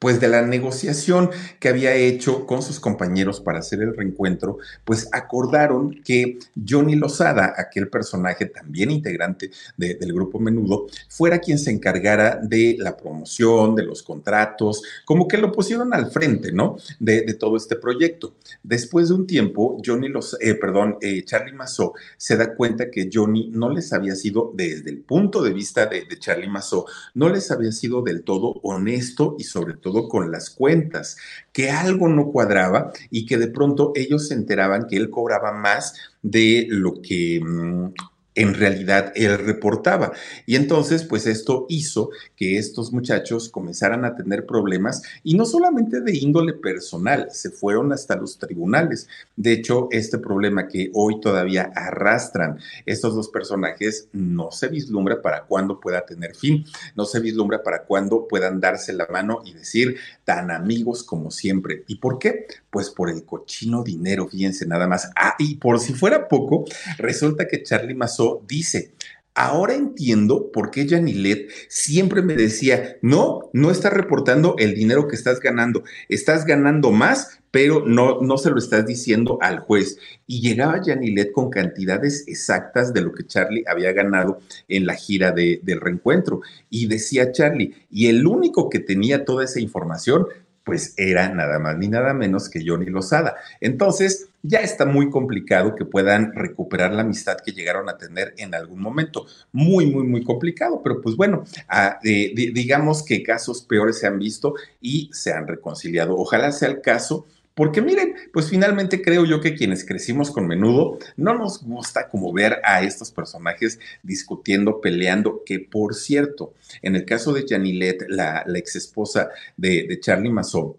pues 0.00 0.18
de 0.18 0.28
la 0.28 0.42
negociación 0.42 1.30
que 1.60 1.68
había 1.68 1.94
hecho 1.94 2.46
con 2.46 2.62
sus 2.62 2.80
compañeros 2.80 3.40
para 3.40 3.60
hacer 3.60 3.82
el 3.82 3.94
reencuentro, 3.94 4.58
pues 4.84 5.08
acordaron 5.12 6.02
que 6.02 6.38
Johnny 6.68 6.96
Lozada, 6.96 7.54
aquel 7.56 7.88
personaje 7.88 8.46
también 8.46 8.90
integrante 8.90 9.50
del 9.76 10.12
grupo 10.12 10.40
Menudo, 10.40 10.86
fuera 11.08 11.38
quien 11.38 11.58
se 11.58 11.70
encargara 11.70 12.40
de 12.42 12.76
la 12.78 12.96
promoción, 12.96 13.74
de 13.74 13.84
los 13.84 14.02
contratos, 14.02 14.82
como 15.04 15.28
que 15.28 15.36
lo 15.36 15.52
pusieron 15.52 15.92
al 15.92 16.10
frente, 16.10 16.50
¿no? 16.50 16.76
De, 16.98 17.20
todo 17.34 17.56
este 17.56 17.76
proyecto. 17.76 18.34
Después 18.62 19.08
de 19.08 19.14
un 19.14 19.26
tiempo, 19.26 19.80
Johnny 19.84 20.08
los, 20.08 20.36
eh, 20.40 20.54
perdón, 20.54 20.96
eh, 21.00 21.24
Charlie 21.24 21.52
Mazó 21.52 21.92
se 22.16 22.36
da 22.36 22.54
cuenta 22.54 22.90
que 22.90 23.08
Johnny 23.12 23.50
no 23.52 23.70
les 23.70 23.92
había 23.92 24.16
sido, 24.16 24.50
desde 24.54 24.90
el 24.90 24.98
punto 24.98 25.42
de 25.42 25.52
vista 25.52 25.86
de, 25.86 26.06
Charlie 26.18 26.48
Mazó, 26.48 26.86
no 27.14 27.28
les 27.28 27.50
había 27.50 27.72
sido 27.72 28.02
del 28.02 28.22
todo 28.24 28.54
honesto 28.62 29.36
y 29.38 29.44
sobre 29.44 29.74
todo 29.74 29.89
con 30.08 30.30
las 30.30 30.50
cuentas, 30.50 31.16
que 31.52 31.70
algo 31.70 32.08
no 32.08 32.30
cuadraba 32.30 32.92
y 33.10 33.26
que 33.26 33.38
de 33.38 33.48
pronto 33.48 33.92
ellos 33.94 34.28
se 34.28 34.34
enteraban 34.34 34.86
que 34.86 34.96
él 34.96 35.10
cobraba 35.10 35.52
más 35.52 35.94
de 36.22 36.66
lo 36.68 37.00
que 37.02 37.40
mm, 37.42 37.92
en 38.40 38.54
realidad 38.54 39.12
él 39.14 39.38
reportaba. 39.38 40.12
Y 40.46 40.56
entonces, 40.56 41.04
pues 41.04 41.26
esto 41.26 41.66
hizo 41.68 42.10
que 42.36 42.56
estos 42.56 42.90
muchachos 42.90 43.50
comenzaran 43.50 44.06
a 44.06 44.14
tener 44.14 44.46
problemas 44.46 45.02
y 45.22 45.34
no 45.34 45.44
solamente 45.44 46.00
de 46.00 46.16
índole 46.16 46.54
personal, 46.54 47.28
se 47.32 47.50
fueron 47.50 47.92
hasta 47.92 48.16
los 48.16 48.38
tribunales. 48.38 49.08
De 49.36 49.52
hecho, 49.52 49.88
este 49.90 50.18
problema 50.18 50.68
que 50.68 50.90
hoy 50.94 51.20
todavía 51.20 51.70
arrastran 51.74 52.58
estos 52.86 53.14
dos 53.14 53.28
personajes 53.28 54.08
no 54.12 54.50
se 54.50 54.68
vislumbra 54.68 55.20
para 55.20 55.44
cuándo 55.44 55.78
pueda 55.78 56.06
tener 56.06 56.34
fin, 56.34 56.64
no 56.96 57.04
se 57.04 57.20
vislumbra 57.20 57.62
para 57.62 57.84
cuándo 57.84 58.26
puedan 58.26 58.58
darse 58.58 58.94
la 58.94 59.06
mano 59.10 59.42
y 59.44 59.52
decir 59.52 59.96
tan 60.24 60.50
amigos 60.50 61.02
como 61.02 61.30
siempre. 61.30 61.84
¿Y 61.88 61.96
por 61.96 62.18
qué? 62.18 62.46
Pues 62.70 62.88
por 62.88 63.10
el 63.10 63.24
cochino 63.24 63.82
dinero, 63.82 64.28
fíjense 64.28 64.66
nada 64.66 64.86
más. 64.86 65.10
Ah, 65.14 65.34
y 65.38 65.56
por 65.56 65.78
si 65.78 65.92
fuera 65.92 66.28
poco, 66.28 66.64
resulta 66.96 67.46
que 67.46 67.62
Charlie 67.62 67.94
Mazó 67.94 68.29
dice, 68.46 68.92
Ahora 69.34 69.74
entiendo 69.74 70.50
por 70.52 70.70
qué 70.70 70.88
Janilet 70.88 71.48
siempre 71.68 72.20
me 72.20 72.34
decía, 72.34 72.96
no, 73.00 73.48
no 73.52 73.70
estás 73.70 73.92
reportando 73.92 74.56
el 74.58 74.74
dinero 74.74 75.06
que 75.06 75.14
estás 75.14 75.38
ganando, 75.38 75.84
estás 76.08 76.44
ganando 76.44 76.90
más, 76.90 77.40
pero 77.52 77.86
no, 77.86 78.20
no 78.20 78.38
se 78.38 78.50
lo 78.50 78.58
estás 78.58 78.84
diciendo 78.86 79.38
al 79.40 79.60
juez. 79.60 79.98
Y 80.26 80.40
llegaba 80.40 80.82
Janilet 80.84 81.30
con 81.30 81.48
cantidades 81.48 82.24
exactas 82.26 82.92
de 82.92 83.02
lo 83.02 83.12
que 83.12 83.24
Charlie 83.24 83.64
había 83.68 83.92
ganado 83.92 84.40
en 84.68 84.84
la 84.84 84.94
gira 84.94 85.30
de, 85.30 85.60
del 85.62 85.80
reencuentro. 85.80 86.40
Y 86.68 86.86
decía 86.86 87.30
Charlie, 87.30 87.86
y 87.88 88.08
el 88.08 88.26
único 88.26 88.68
que 88.68 88.80
tenía 88.80 89.24
toda 89.24 89.44
esa 89.44 89.60
información 89.60 90.26
pues 90.64 90.94
era 90.96 91.28
nada 91.30 91.58
más 91.58 91.78
ni 91.78 91.88
nada 91.88 92.12
menos 92.14 92.48
que 92.48 92.62
Johnny 92.64 92.86
Lozada. 92.86 93.36
Entonces, 93.60 94.28
ya 94.42 94.60
está 94.60 94.86
muy 94.86 95.10
complicado 95.10 95.74
que 95.74 95.84
puedan 95.84 96.32
recuperar 96.34 96.92
la 96.92 97.02
amistad 97.02 97.38
que 97.44 97.52
llegaron 97.52 97.88
a 97.88 97.98
tener 97.98 98.34
en 98.38 98.54
algún 98.54 98.80
momento. 98.80 99.26
Muy, 99.52 99.86
muy, 99.86 100.04
muy 100.04 100.24
complicado, 100.24 100.80
pero 100.82 101.00
pues 101.00 101.16
bueno, 101.16 101.44
ah, 101.68 101.98
digamos 102.02 103.02
que 103.02 103.22
casos 103.22 103.62
peores 103.62 103.98
se 103.98 104.06
han 104.06 104.18
visto 104.18 104.54
y 104.80 105.10
se 105.12 105.32
han 105.32 105.46
reconciliado. 105.46 106.16
Ojalá 106.16 106.52
sea 106.52 106.68
el 106.68 106.80
caso 106.80 107.26
Porque 107.60 107.82
miren, 107.82 108.14
pues 108.32 108.48
finalmente 108.48 109.02
creo 109.02 109.26
yo 109.26 109.40
que 109.42 109.54
quienes 109.54 109.84
crecimos 109.84 110.30
con 110.30 110.46
menudo 110.46 110.98
no 111.16 111.34
nos 111.34 111.62
gusta 111.62 112.08
como 112.08 112.32
ver 112.32 112.58
a 112.64 112.82
estos 112.82 113.10
personajes 113.10 113.78
discutiendo, 114.02 114.80
peleando, 114.80 115.42
que 115.44 115.58
por 115.60 115.94
cierto, 115.94 116.54
en 116.80 116.96
el 116.96 117.04
caso 117.04 117.34
de 117.34 117.44
Janilet, 117.46 118.06
la, 118.08 118.44
ex 118.54 118.76
esposa 118.76 119.28
de, 119.58 119.98
Charlie 120.00 120.30
Mason, 120.30 120.74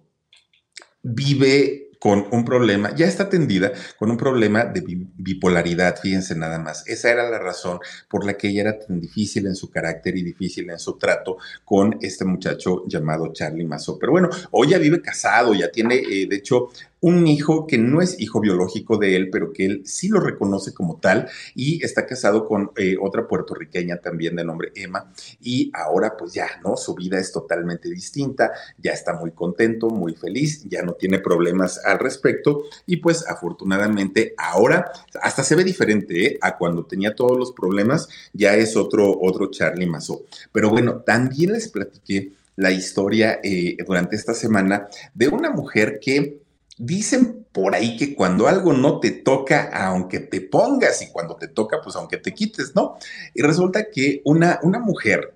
vive 1.03 1.90
con 2.01 2.25
un 2.31 2.43
problema, 2.43 2.95
ya 2.95 3.05
está 3.05 3.25
atendida 3.25 3.71
con 3.99 4.09
un 4.09 4.17
problema 4.17 4.65
de 4.65 4.81
bipolaridad, 5.17 5.99
fíjense 6.01 6.33
nada 6.35 6.57
más. 6.57 6.83
Esa 6.87 7.11
era 7.11 7.29
la 7.29 7.37
razón 7.37 7.79
por 8.09 8.25
la 8.25 8.33
que 8.33 8.47
ella 8.47 8.61
era 8.61 8.79
tan 8.79 8.99
difícil 8.99 9.45
en 9.45 9.53
su 9.53 9.69
carácter 9.69 10.17
y 10.17 10.23
difícil 10.23 10.67
en 10.71 10.79
su 10.79 10.97
trato 10.97 11.37
con 11.63 11.99
este 12.01 12.25
muchacho 12.25 12.85
llamado 12.87 13.31
Charlie 13.33 13.67
Mazo. 13.67 13.99
Pero 13.99 14.13
bueno, 14.13 14.29
hoy 14.49 14.69
ya 14.69 14.79
vive 14.79 14.99
casado, 14.99 15.53
ya 15.53 15.69
tiene, 15.69 15.97
eh, 15.97 16.25
de 16.27 16.37
hecho, 16.37 16.69
un 17.01 17.25
hijo 17.25 17.65
que 17.65 17.79
no 17.79 18.01
es 18.01 18.19
hijo 18.19 18.39
biológico 18.39 18.97
de 18.97 19.15
él, 19.15 19.29
pero 19.31 19.51
que 19.51 19.65
él 19.65 19.81
sí 19.85 20.07
lo 20.07 20.19
reconoce 20.19 20.73
como 20.73 20.99
tal 20.99 21.27
y 21.55 21.83
está 21.83 22.05
casado 22.05 22.45
con 22.45 22.71
eh, 22.77 22.95
otra 23.01 23.27
puertorriqueña 23.27 23.97
también 23.97 24.35
de 24.35 24.43
nombre 24.43 24.71
Emma 24.75 25.11
y 25.41 25.71
ahora 25.73 26.15
pues 26.17 26.33
ya, 26.33 26.47
¿no? 26.63 26.77
Su 26.77 26.93
vida 26.93 27.19
es 27.19 27.31
totalmente 27.31 27.89
distinta, 27.89 28.51
ya 28.77 28.91
está 28.91 29.13
muy 29.13 29.31
contento, 29.31 29.89
muy 29.89 30.13
feliz, 30.13 30.63
ya 30.69 30.83
no 30.83 30.93
tiene 30.93 31.19
problemas 31.19 31.83
al 31.91 31.99
respecto 31.99 32.63
y 32.85 32.97
pues 32.97 33.27
afortunadamente 33.27 34.33
ahora 34.37 34.91
hasta 35.21 35.43
se 35.43 35.55
ve 35.55 35.63
diferente 35.63 36.25
¿eh? 36.25 36.39
a 36.41 36.57
cuando 36.57 36.85
tenía 36.85 37.15
todos 37.15 37.37
los 37.37 37.51
problemas, 37.51 38.09
ya 38.33 38.55
es 38.55 38.75
otro, 38.75 39.19
otro 39.21 39.51
Charlie 39.51 39.85
Mazo. 39.85 40.23
Pero 40.51 40.69
bueno, 40.69 41.01
también 41.01 41.53
les 41.53 41.67
platiqué 41.67 42.33
la 42.55 42.71
historia 42.71 43.39
eh, 43.43 43.77
durante 43.85 44.15
esta 44.15 44.33
semana 44.33 44.87
de 45.13 45.27
una 45.27 45.51
mujer 45.51 45.99
que 46.01 46.41
Dicen 46.83 47.45
por 47.51 47.75
ahí 47.75 47.95
que 47.95 48.15
cuando 48.15 48.47
algo 48.47 48.73
no 48.73 48.99
te 48.99 49.11
toca, 49.11 49.69
aunque 49.71 50.19
te 50.19 50.41
pongas, 50.41 51.03
y 51.03 51.11
cuando 51.11 51.35
te 51.35 51.47
toca, 51.47 51.79
pues 51.79 51.95
aunque 51.95 52.17
te 52.17 52.33
quites, 52.33 52.73
¿no? 52.73 52.97
Y 53.35 53.43
resulta 53.43 53.91
que 53.91 54.23
una, 54.25 54.59
una 54.63 54.79
mujer 54.79 55.35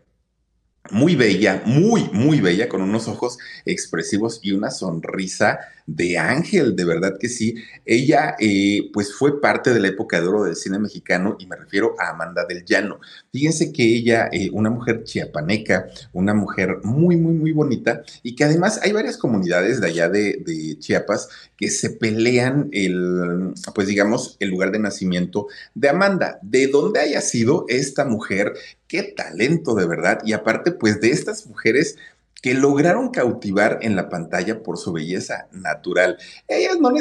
muy 0.90 1.16
bella, 1.16 1.62
muy, 1.66 2.10
muy 2.14 2.42
bella, 2.42 2.68
con 2.68 2.82
unos 2.82 3.08
ojos 3.08 3.38
expresivos 3.64 4.40
y 4.42 4.54
una 4.54 4.72
sonrisa 4.72 5.60
de 5.88 6.18
Ángel, 6.18 6.76
de 6.76 6.86
verdad 6.86 7.18
que 7.20 7.30
sí. 7.30 7.56
Ella, 7.86 8.36
eh, 8.40 8.90
pues 8.94 9.14
fue 9.14 9.40
parte 9.40 9.74
de 9.74 9.80
la 9.80 9.90
época 9.90 10.20
de 10.20 10.28
oro 10.28 10.44
del 10.44 10.56
cine 10.56 10.80
mexicano 10.80 11.36
y 11.40 11.46
me 11.46 11.56
refiero 11.56 11.96
a 12.00 12.10
Amanda 12.10 12.46
del 12.46 12.66
Llano. 12.66 13.00
Fíjense 13.32 13.72
que 13.72 13.84
ella, 13.84 14.30
eh, 14.32 14.50
una 14.52 14.70
mujer 14.70 15.04
chiapaneca, 15.04 15.88
una 16.14 16.34
mujer 16.34 16.78
muy, 16.84 17.18
muy, 17.18 17.34
muy 17.34 17.52
bonita 17.52 18.04
y 18.24 18.36
que 18.36 18.44
además 18.44 18.80
hay 18.82 18.92
varias 18.92 19.18
comunidades 19.18 19.80
de 19.82 19.88
allá 19.88 20.10
de, 20.10 20.44
de 20.46 20.78
Chiapas 20.80 21.30
que 21.58 21.70
se 21.70 21.92
pelean 21.92 22.70
el, 22.72 23.54
pues 23.74 23.88
digamos, 23.88 24.38
el 24.40 24.50
lugar 24.50 24.72
de 24.72 24.80
nacimiento 24.80 25.48
de 25.74 25.90
Amanda. 25.90 26.40
De 26.42 26.68
dónde 26.68 27.00
haya 27.00 27.22
sido 27.22 27.66
esta 27.70 28.06
mujer, 28.06 28.54
qué 28.88 29.04
talento 29.04 29.76
de 29.76 29.86
verdad. 29.86 30.20
Y 30.26 30.34
aparte, 30.34 30.72
pues 30.72 31.00
de 31.00 31.12
estas 31.12 31.46
mujeres 31.48 31.98
que 32.46 32.54
lograron 32.54 33.10
cautivar 33.10 33.80
en 33.82 33.96
la 33.96 34.08
pantalla 34.08 34.62
por 34.62 34.78
su 34.78 34.94
belleza 34.94 35.48
natural. 35.52 36.20
Ellas 36.48 36.78
no, 36.80 36.92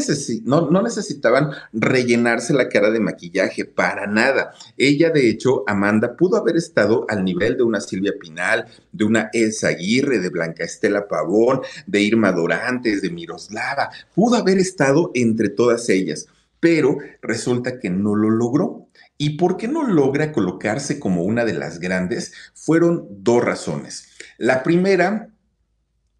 no, 0.70 0.80
necesitaban 0.82 1.50
rellenarse 1.74 2.54
la 2.54 2.70
cara 2.70 2.90
de 2.90 2.98
maquillaje 2.98 3.66
para 3.66 4.06
nada. 4.06 4.54
Ella, 4.78 5.10
de 5.10 5.28
hecho, 5.28 5.62
Amanda, 5.66 6.16
pudo 6.16 6.38
haber 6.38 6.56
estado 6.56 7.04
al 7.10 7.26
nivel 7.26 7.58
de 7.58 7.62
una 7.62 7.82
Silvia 7.82 8.14
Pinal, 8.18 8.64
de 8.90 9.04
una 9.04 9.28
Elsa 9.34 9.68
Aguirre, 9.68 10.18
de 10.18 10.30
Blanca 10.30 10.64
Estela 10.64 11.08
Pavón, 11.08 11.60
de 11.86 12.00
Irma 12.00 12.32
Dorantes, 12.32 13.02
de 13.02 13.10
Miroslava. 13.10 13.90
Pudo 14.14 14.36
haber 14.36 14.56
estado 14.56 15.10
entre 15.12 15.50
todas 15.50 15.90
ellas, 15.90 16.26
pero 16.58 16.96
resulta 17.20 17.78
que 17.78 17.90
no 17.90 18.14
lo 18.14 18.30
logró. 18.30 18.88
¿Y 19.18 19.36
por 19.36 19.58
qué 19.58 19.68
no 19.68 19.86
logra 19.86 20.32
colocarse 20.32 20.98
como 20.98 21.22
una 21.22 21.44
de 21.44 21.52
las 21.52 21.80
grandes? 21.80 22.32
Fueron 22.54 23.06
dos 23.10 23.44
razones. 23.44 24.08
La 24.38 24.62
primera 24.62 25.33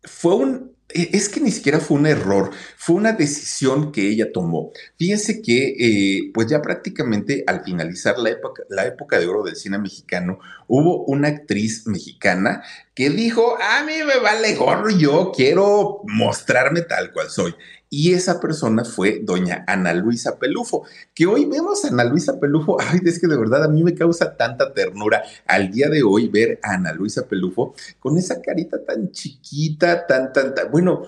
fue 0.05 0.35
un, 0.35 0.75
e, 0.89 1.11
es 1.13 1.29
que 1.29 1.41
ni 1.41 1.51
siquiera 1.51 1.81
fue 1.81 1.99
un 1.99 2.07
error, 2.07 2.51
fue 2.77 2.97
una 2.97 3.13
decisión 3.13 3.93
que 3.93 4.09
ella 4.09 4.33
tomó. 4.33 4.73
Fíjense 4.99 5.43
que, 5.43 5.75
eh, 5.79 6.31
pues 6.33 6.47
ya 6.49 6.63
prácticamente 6.63 7.45
al 7.47 7.65
finalizar 7.65 8.19
la 8.19 8.31
época, 8.31 8.63
la 8.69 8.87
época 8.87 9.19
de 9.19 9.27
oro 9.27 9.43
del 9.43 9.57
cine 9.57 9.79
mexicano, 9.79 10.39
hubo 10.69 11.05
una 11.05 11.29
actriz 11.29 11.87
mexicana 11.87 12.63
que 12.95 13.11
dijo, 13.11 13.57
a 13.61 13.83
mí 13.85 13.95
me 14.07 14.21
vale 14.21 14.55
gorro, 14.55 14.91
yo 14.91 15.33
quiero 15.35 16.01
mostrarme 16.05 16.83
tal 16.83 17.13
cual 17.13 17.31
soy. 17.31 17.55
Y 17.97 18.13
esa 18.13 18.41
persona 18.41 18.85
fue 18.85 19.21
doña 19.23 19.63
Ana 19.69 19.95
Luisa 19.95 20.37
Pelufo, 20.37 20.83
que 21.15 21.27
hoy 21.27 21.45
vemos 21.45 21.85
a 21.85 21.89
Ana 21.91 22.03
Luisa 22.03 22.41
Pelufo. 22.41 22.77
Ay, 22.81 22.99
es 23.05 23.21
que 23.21 23.29
de 23.29 23.37
verdad 23.37 23.63
a 23.63 23.69
mí 23.69 23.85
me 23.85 23.95
causa 23.95 24.37
tanta 24.37 24.75
ternura 24.75 25.23
al 25.47 25.71
día 25.71 25.89
de 25.89 26.03
hoy 26.03 26.27
ver 26.27 26.59
a 26.65 26.73
Ana 26.73 26.93
Luisa 26.93 27.29
Pelufo 27.29 27.73
con 28.01 28.19
esa 28.19 28.43
carita 28.43 28.85
tan 28.85 29.13
chiquita, 29.13 30.09
tan, 30.09 30.33
tan, 30.33 30.57
tan. 30.57 30.73
Bueno, 30.73 31.05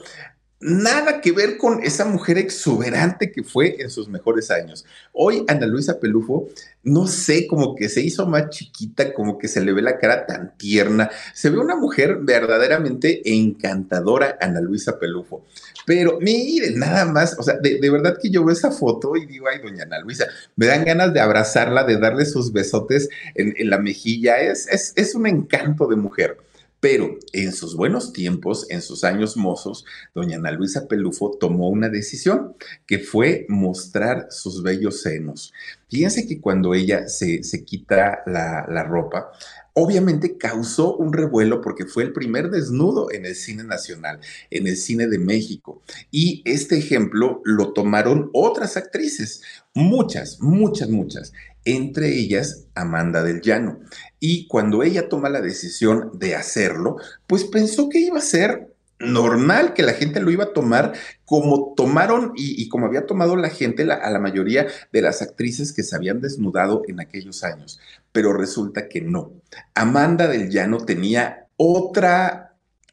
nada 0.61 1.21
que 1.21 1.33
ver 1.33 1.59
con 1.59 1.83
esa 1.83 2.07
mujer 2.07 2.39
exuberante 2.39 3.31
que 3.31 3.43
fue 3.43 3.77
en 3.79 3.91
sus 3.91 4.09
mejores 4.09 4.51
años. 4.51 4.87
Hoy 5.13 5.45
Ana 5.49 5.67
Luisa 5.67 6.01
Pelufo, 6.01 6.49
no 6.83 7.07
sé, 7.07 7.47
como 7.47 7.75
que 7.75 7.89
se 7.89 8.01
hizo 8.01 8.27
más 8.27 8.49
chiquita, 8.51 9.13
como 9.13 9.39
que 9.39 9.49
se 9.49 9.61
le 9.61 9.73
ve 9.73 9.83
la 9.83 9.99
cara 9.99 10.25
tan 10.27 10.57
tierna. 10.57 11.11
Se 11.35 11.51
ve 11.51 11.59
una 11.59 11.77
mujer 11.77 12.19
verdaderamente 12.23 13.23
encantadora, 13.35 14.39
Ana 14.41 14.61
Luisa 14.61 14.99
Pelufo. 14.99 15.45
Pero 15.85 16.19
miren, 16.21 16.79
nada 16.79 17.05
más, 17.05 17.37
o 17.39 17.43
sea, 17.43 17.59
de, 17.59 17.79
verdad 17.91 18.19
que 18.21 18.31
yo 18.31 18.45
veo 18.45 18.53
esa 18.53 18.71
foto 18.71 19.15
y 19.17 19.27
digo, 19.27 19.47
ay, 19.53 19.61
doña 19.63 19.85
Ana 19.85 20.01
Luisa, 20.01 20.27
me 20.57 20.67
dan 20.67 20.85
ganas 20.85 21.13
de 21.13 21.21
abrazarla, 21.21 21.85
de 21.85 21.99
darle 21.99 22.25
sus 22.25 22.53
besotes 22.53 23.09
en, 23.35 23.55
la 23.69 23.79
mejilla. 23.79 24.39
Es, 24.39 24.67
es, 24.69 24.93
es 24.97 25.15
un 25.15 25.27
encanto 25.27 25.87
de 25.87 25.97
mujer. 25.97 26.39
Pero 26.81 27.19
en 27.33 27.53
sus 27.53 27.75
buenos 27.75 28.13
tiempos, 28.13 28.67
en 28.69 28.83
sus 28.83 29.03
años 29.03 29.37
mozos, 29.37 29.85
doña 30.15 30.37
Ana 30.37 30.53
Luisa 30.53 30.87
Pelufo 30.87 31.37
tomó 31.41 31.71
una 31.71 31.89
decisión 31.89 32.55
que 32.87 32.99
fue 32.99 33.47
mostrar 33.49 34.27
sus 34.31 34.63
bellos 34.63 35.01
senos. 35.01 35.53
Fíjense 35.89 36.27
que 36.27 36.41
cuando 36.41 36.75
ella 36.75 37.09
se, 37.09 37.41
quita 37.65 38.23
la, 38.27 38.67
la 38.69 38.85
ropa, 38.85 39.31
obviamente 39.73 40.37
causó 40.37 40.97
un 40.97 41.13
revuelo 41.13 41.61
porque 41.61 41.87
fue 41.87 42.03
el 42.03 42.13
primer 42.13 42.51
desnudo 42.51 43.11
en 43.11 43.25
el 43.25 43.35
cine 43.35 43.65
nacional, 43.65 44.21
en 44.51 44.67
el 44.67 44.77
cine 44.77 45.07
de 45.07 45.19
México. 45.19 45.83
Y 46.11 46.43
este 46.45 46.77
ejemplo 46.77 47.41
lo 47.45 47.73
tomaron 47.73 48.31
otras 48.35 48.77
actrices, 48.77 49.43
muchas, 49.75 50.41
muchas, 50.41 50.91
muchas 50.91 51.33
entre 51.67 52.09
ellas 52.15 52.65
Amanda 52.75 53.23
del 53.23 53.43
Llano. 53.43 53.81
Y 54.19 54.47
cuando 54.47 54.83
ella 54.83 55.09
toma 55.09 55.29
la 55.29 55.43
decisión 55.43 56.13
de 56.15 56.35
hacerlo, 56.35 56.97
pues 57.27 57.45
pensó 57.45 57.91
que 57.91 57.99
iba 57.99 58.19
a 58.19 58.23
ser 58.23 58.73
normal, 58.99 59.75
que 59.75 59.83
la 59.83 59.93
gente 59.93 60.21
lo 60.21 60.31
iba 60.31 60.45
a 60.45 60.53
tomar 60.55 60.95
como 61.27 61.75
tomaron 61.77 62.33
y, 62.35 62.67
como 62.69 62.87
había 62.87 63.05
tomado 63.05 63.37
la 63.37 63.51
gente 63.51 63.83
a 63.83 64.11
la 64.11 64.19
mayoría 64.19 64.69
de 64.93 65.03
las 65.03 65.21
actrices 65.21 65.75
que 65.75 65.83
se 65.83 65.95
habían 65.95 66.21
desnudado 66.21 66.83
en 66.89 67.01
aquellos 67.01 67.45
años. 67.45 67.79
Pero 68.13 68.33
resulta 68.33 68.89
que 68.89 69.03
no. 69.03 69.33
Amanda 69.75 70.29
del 70.29 70.49
Llano 70.49 70.79
tenía 70.79 71.49
otra 71.57 72.47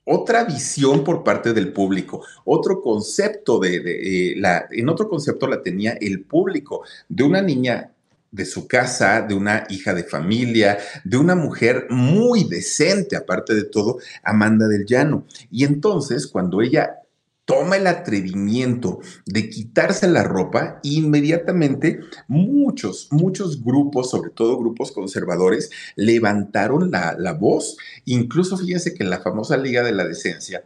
otra 0.06 0.44
visión 0.44 1.06
por 1.06 1.24
parte 1.24 1.54
del 1.54 1.72
público, 1.72 2.26
otro 2.44 2.82
concepto 2.82 3.58
de, 3.58 3.78
eh, 3.78 4.34
la, 4.36 4.68
en 4.70 4.90
otro 4.90 5.08
concepto 5.08 5.48
la 5.48 5.62
tenía 5.62 5.94
el 5.94 6.26
público 6.26 6.84
de 7.08 7.24
una 7.24 7.42
niña 7.42 7.93
de 8.34 8.46
su 8.46 8.68
casa, 8.68 9.22
de 9.22 9.36
una 9.36 9.64
hija 9.70 9.94
de 9.94 10.04
familia, 10.04 10.80
de 11.06 11.18
una 11.18 11.36
mujer 11.36 11.88
muy 11.90 12.44
decente, 12.44 13.16
aparte 13.16 13.54
de 13.54 13.64
todo, 13.64 14.00
Amanda 14.24 14.68
del 14.68 14.86
Llano. 14.86 15.26
Y 15.52 15.64
entonces, 15.64 16.28
cuando 16.28 16.62
ella 16.62 17.00
toma 17.46 17.78
el 17.78 17.88
atrevimiento 17.88 19.00
de 19.26 19.50
quitarse 19.50 20.08
la 20.08 20.24
ropa, 20.24 20.80
inmediatamente 20.82 22.00
muchos, 22.28 23.08
muchos 23.12 23.64
grupos, 23.64 24.10
sobre 24.10 24.32
todo 24.32 24.58
grupos 24.58 24.92
conservadores, 24.92 25.70
levantaron 25.96 26.90
la, 26.90 27.16
la 27.18 27.34
voz. 27.34 27.78
Incluso 28.06 28.58
fíjense 28.58 28.94
que 28.94 29.04
en 29.04 29.10
la 29.10 29.22
famosa 29.22 29.58
Liga 29.58 29.84
de 29.84 29.92
la 29.92 30.08
Decencia, 30.08 30.64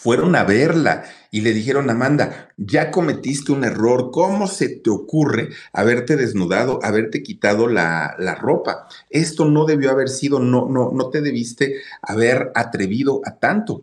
fueron 0.00 0.36
a 0.36 0.44
verla 0.44 1.04
y 1.32 1.40
le 1.40 1.52
dijeron, 1.52 1.90
Amanda, 1.90 2.50
ya 2.56 2.92
cometiste 2.92 3.50
un 3.50 3.64
error, 3.64 4.10
¿cómo 4.12 4.46
se 4.46 4.68
te 4.68 4.90
ocurre 4.90 5.48
haberte 5.72 6.16
desnudado, 6.16 6.78
haberte 6.84 7.22
quitado 7.24 7.66
la, 7.66 8.14
la, 8.18 8.36
ropa? 8.36 8.86
Esto 9.10 9.44
no 9.44 9.64
debió 9.64 9.90
haber 9.90 10.08
sido, 10.08 10.38
no, 10.38 10.68
no, 10.68 10.92
no 10.92 11.10
te 11.10 11.20
debiste 11.20 11.80
haber 12.00 12.52
atrevido 12.54 13.22
a 13.24 13.38
tanto. 13.38 13.82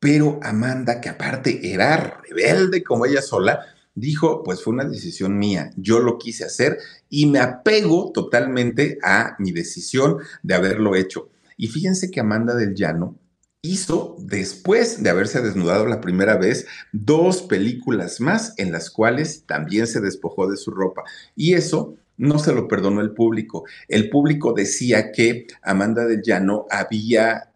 Pero 0.00 0.40
Amanda, 0.42 1.02
que 1.02 1.10
aparte 1.10 1.72
era 1.72 2.22
rebelde 2.22 2.82
como 2.82 3.04
ella 3.04 3.20
sola, 3.20 3.60
dijo, 3.94 4.42
pues 4.42 4.62
fue 4.62 4.72
una 4.72 4.84
decisión 4.84 5.38
mía, 5.38 5.70
yo 5.76 6.00
lo 6.00 6.18
quise 6.18 6.44
hacer 6.44 6.78
y 7.10 7.26
me 7.26 7.40
apego 7.40 8.10
totalmente 8.12 8.98
a 9.02 9.36
mi 9.38 9.52
decisión 9.52 10.16
de 10.42 10.54
haberlo 10.54 10.96
hecho. 10.96 11.28
Y 11.58 11.68
fíjense 11.68 12.10
que 12.10 12.20
Amanda 12.20 12.54
del 12.54 12.74
Llano 12.74 13.18
hizo, 13.62 14.16
después 14.18 15.02
de 15.04 15.10
haberse 15.10 15.40
desnudado 15.40 15.86
la 15.86 16.00
primera 16.00 16.36
vez, 16.36 16.66
dos 16.90 17.42
películas 17.42 18.20
más 18.20 18.54
en 18.58 18.72
las 18.72 18.90
cuales 18.90 19.44
también 19.46 19.86
se 19.86 20.00
despojó 20.00 20.50
de 20.50 20.56
su 20.56 20.72
ropa. 20.72 21.04
Y 21.36 21.54
eso 21.54 21.94
no 22.16 22.40
se 22.40 22.52
lo 22.52 22.66
perdonó 22.66 23.00
el 23.00 23.12
público. 23.12 23.64
El 23.86 24.10
público 24.10 24.52
decía 24.52 25.12
que 25.12 25.46
Amanda 25.62 26.04
del 26.06 26.22
Llano 26.22 26.66
había 26.70 27.48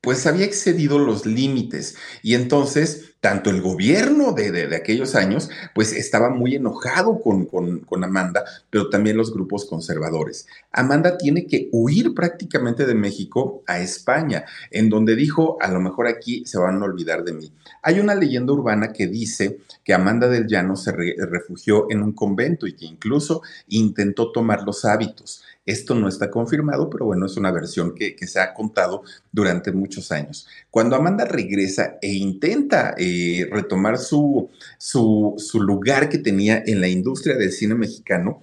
pues 0.00 0.26
había 0.26 0.46
excedido 0.46 0.98
los 0.98 1.26
límites 1.26 1.94
y 2.22 2.32
entonces 2.32 3.09
tanto 3.20 3.50
el 3.50 3.60
gobierno 3.60 4.32
de, 4.32 4.50
de, 4.50 4.74
aquellos 4.74 5.14
años, 5.14 5.50
pues 5.74 5.92
estaba 5.92 6.30
muy 6.30 6.54
enojado 6.54 7.20
con, 7.20 7.44
con, 7.44 7.80
con, 7.80 8.02
Amanda, 8.02 8.44
pero 8.70 8.88
también 8.88 9.18
los 9.18 9.32
grupos 9.32 9.66
conservadores. 9.66 10.46
Amanda 10.72 11.18
tiene 11.18 11.46
que 11.46 11.68
huir 11.70 12.14
prácticamente 12.14 12.86
de 12.86 12.94
México 12.94 13.62
a 13.66 13.80
España, 13.80 14.46
en 14.70 14.88
donde 14.88 15.16
dijo, 15.16 15.58
a 15.60 15.70
lo 15.70 15.80
mejor 15.80 16.06
aquí 16.06 16.44
se 16.46 16.58
van 16.58 16.80
a 16.80 16.86
olvidar 16.86 17.22
de 17.22 17.34
mí. 17.34 17.52
Hay 17.82 18.00
una 18.00 18.14
leyenda 18.14 18.54
urbana 18.54 18.92
que 18.92 19.06
dice 19.06 19.58
que 19.84 19.92
Amanda 19.92 20.28
del 20.28 20.46
Llano 20.46 20.76
se 20.76 20.92
re, 20.92 21.14
refugió 21.18 21.90
en 21.90 22.02
un 22.02 22.12
convento 22.12 22.66
y 22.66 22.74
que 22.74 22.86
incluso 22.86 23.42
intentó 23.68 24.32
tomar 24.32 24.62
los 24.62 24.86
hábitos. 24.86 25.42
Esto 25.70 25.94
no 25.94 26.08
está 26.08 26.30
confirmado, 26.30 26.90
pero 26.90 27.04
bueno, 27.04 27.26
es 27.26 27.36
una 27.36 27.52
versión 27.52 27.94
que, 27.94 28.16
se 28.26 28.40
ha 28.40 28.52
contado 28.54 29.02
durante 29.30 29.70
muchos 29.70 30.10
años. 30.10 30.48
Cuando 30.68 30.96
Amanda 30.96 31.24
regresa 31.24 31.96
e 32.02 32.12
intenta 32.12 32.94
eh, 32.98 33.48
retomar 33.52 33.98
su, 33.98 34.50
su 34.78 35.60
lugar 35.60 36.08
que 36.08 36.18
tenía 36.18 36.60
en 36.66 36.80
la 36.80 36.88
industria 36.88 37.36
del 37.36 37.52
cine 37.52 37.76
mexicano, 37.76 38.42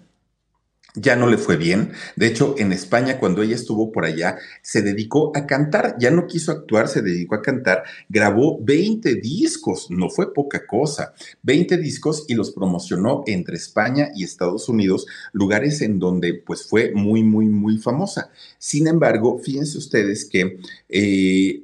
ya 1.00 1.16
no 1.16 1.27
le 1.27 1.38
fue 1.38 1.58
bien. 1.58 1.92
De 2.16 2.27
hecho, 2.27 2.56
en 2.58 2.72
España, 2.72 3.20
cuando 3.20 3.42
ella 3.42 3.56
estuvo 3.56 3.92
por 3.92 4.06
allá, 4.06 4.38
se 4.62 4.82
dedicó 4.82 5.32
a 5.36 5.46
cantar, 5.46 5.96
ya 6.00 6.12
no 6.12 6.27
quiso 6.27 6.51
actuar, 6.51 6.88
se 6.88 7.01
dedicó 7.01 7.36
a 7.36 7.42
cantar, 7.42 7.84
grabó 8.10 8.60
20 8.62 9.16
discos, 9.16 9.89
no 9.89 10.10
fue 10.10 10.34
poca 10.34 10.66
cosa, 10.66 11.13
20 11.44 11.77
discos 11.77 12.25
y 12.27 12.36
los 12.36 12.51
promocionó 12.51 13.24
entre 13.27 13.56
España 13.56 14.10
y 14.16 14.24
Estados 14.24 14.70
Unidos, 14.70 15.06
lugares 15.34 15.82
en 15.82 16.00
donde 16.00 16.34
pues 16.34 16.68
fue 16.68 16.92
muy, 16.94 17.24
muy, 17.24 17.46
muy 17.48 17.77
famosa. 17.77 18.32
Sin 18.58 18.88
embargo, 18.88 19.39
fíjense 19.39 19.77
ustedes 19.77 20.25
que... 20.25 20.60
Eh, 20.89 21.63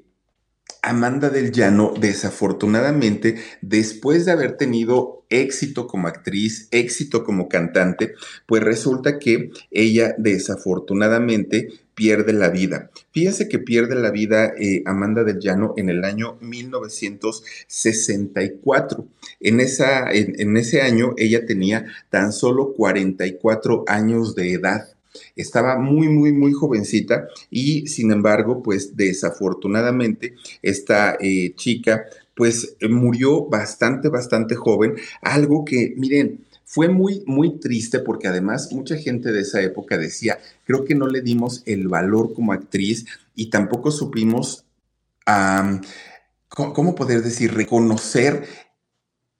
Amanda 0.81 1.29
del 1.29 1.51
Llano, 1.51 1.93
desafortunadamente, 1.99 3.35
después 3.61 4.25
de 4.25 4.31
haber 4.31 4.57
tenido 4.57 5.23
éxito 5.29 5.85
como 5.87 6.07
actriz, 6.07 6.67
éxito 6.71 7.23
como 7.23 7.47
cantante, 7.49 8.13
pues 8.45 8.63
resulta 8.63 9.19
que 9.19 9.51
ella 9.71 10.15
desafortunadamente 10.17 11.69
pierde 11.95 12.33
la 12.33 12.49
vida. 12.49 12.91
Fíjense 13.11 13.47
que 13.47 13.59
pierde 13.59 13.95
la 13.95 14.11
vida 14.11 14.51
eh, 14.57 14.83
Amanda 14.85 15.23
del 15.23 15.39
Llano 15.39 15.73
en 15.77 15.87
el 15.89 16.03
año 16.03 16.37
1964. 16.41 19.07
En, 19.39 19.59
esa, 19.59 20.11
en 20.11 20.57
ese 20.57 20.81
año 20.81 21.13
ella 21.17 21.45
tenía 21.45 21.85
tan 22.09 22.33
solo 22.33 22.73
44 22.73 23.83
años 23.87 24.33
de 24.35 24.53
edad. 24.53 24.92
Estaba 25.35 25.77
muy, 25.77 26.07
muy, 26.09 26.31
muy 26.33 26.53
jovencita 26.53 27.27
y 27.49 27.87
sin 27.87 28.11
embargo, 28.11 28.61
pues 28.63 28.95
desafortunadamente 28.95 30.35
esta 30.61 31.17
eh, 31.19 31.53
chica 31.55 32.05
pues 32.35 32.75
murió 32.89 33.45
bastante, 33.45 34.09
bastante 34.09 34.55
joven, 34.55 34.95
algo 35.21 35.63
que, 35.65 35.93
miren, 35.97 36.45
fue 36.65 36.89
muy, 36.89 37.23
muy 37.27 37.59
triste 37.59 37.99
porque 37.99 38.27
además 38.27 38.71
mucha 38.71 38.97
gente 38.97 39.31
de 39.31 39.41
esa 39.41 39.61
época 39.61 39.97
decía, 39.97 40.39
creo 40.65 40.85
que 40.85 40.95
no 40.95 41.07
le 41.07 41.21
dimos 41.21 41.61
el 41.67 41.87
valor 41.87 42.33
como 42.33 42.51
actriz 42.51 43.05
y 43.35 43.51
tampoco 43.51 43.91
supimos, 43.91 44.65
¿cómo 46.49 46.95
poder 46.95 47.21
decir? 47.21 47.53
Reconocer 47.53 48.45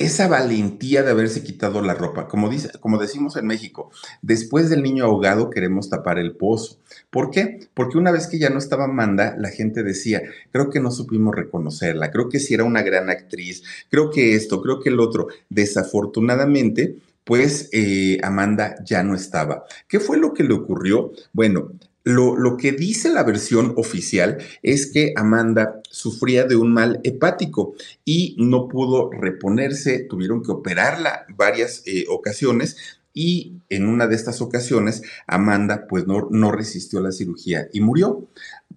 esa 0.06 0.28
valentía 0.28 1.04
de 1.04 1.12
haberse 1.12 1.44
quitado 1.44 1.82
la 1.82 1.94
ropa. 1.94 2.28
Como, 2.28 2.50
dice, 2.50 2.70
como 2.80 2.98
decimos 2.98 3.36
en 3.38 3.48
México, 3.48 3.92
después 4.22 4.70
del 4.70 4.84
niño 4.84 5.06
ahogado 5.06 5.50
queremos 5.50 5.90
tapar 5.90 6.20
el 6.20 6.36
pozo. 6.36 6.78
¿Por 7.10 7.32
qué? 7.32 7.68
Porque 7.74 7.98
una 7.98 8.12
vez 8.12 8.28
que 8.28 8.40
ya 8.40 8.50
no 8.50 8.58
estaba 8.58 8.86
Amanda, 8.86 9.36
la 9.38 9.50
gente 9.50 9.84
decía, 9.84 10.22
creo 10.52 10.70
que 10.70 10.80
no 10.80 10.92
supimos 10.92 11.36
reconocerla, 11.36 12.12
creo 12.12 12.30
que 12.30 12.40
sí 12.40 12.54
era 12.54 12.64
una 12.64 12.82
gran 12.82 13.10
actriz, 13.10 13.64
creo 13.90 14.10
que 14.10 14.36
esto, 14.36 14.62
creo 14.62 14.80
que 14.80 14.90
el 14.90 15.00
otro. 15.00 15.28
Desafortunadamente, 15.50 16.98
pues 17.24 17.70
eh, 17.72 18.18
Amanda 18.24 18.76
ya 18.84 19.04
no 19.04 19.16
estaba. 19.16 19.64
¿Qué 19.88 20.00
fue 20.00 20.18
lo 20.18 20.34
que 20.34 20.44
le 20.44 20.54
ocurrió? 20.54 21.12
Bueno, 21.32 21.72
lo, 22.04 22.58
que 22.58 22.72
dice 22.72 23.10
la 23.10 23.24
versión 23.24 23.74
oficial 23.78 24.38
es 24.62 24.92
que 24.92 25.14
Amanda 25.16 25.82
sufría 25.90 26.44
de 26.44 26.56
un 26.56 26.74
mal 26.74 27.00
hepático 27.04 27.76
y 28.04 28.36
no 28.40 28.68
pudo 28.68 29.10
reponerse, 29.12 30.00
tuvieron 30.00 30.44
que 30.44 30.52
operarla 30.52 31.26
varias 31.36 31.84
eh, 31.86 32.06
ocasiones 32.10 33.00
y 33.14 33.62
en 33.70 33.88
una 33.88 34.08
de 34.08 34.16
estas 34.16 34.42
ocasiones 34.42 35.04
Amanda 35.28 35.86
pues 35.88 36.08
no, 36.08 36.28
no 36.32 36.52
resistió 36.52 37.00
la 37.00 37.12
cirugía 37.12 37.68
y 37.72 37.82
murió. 37.82 38.28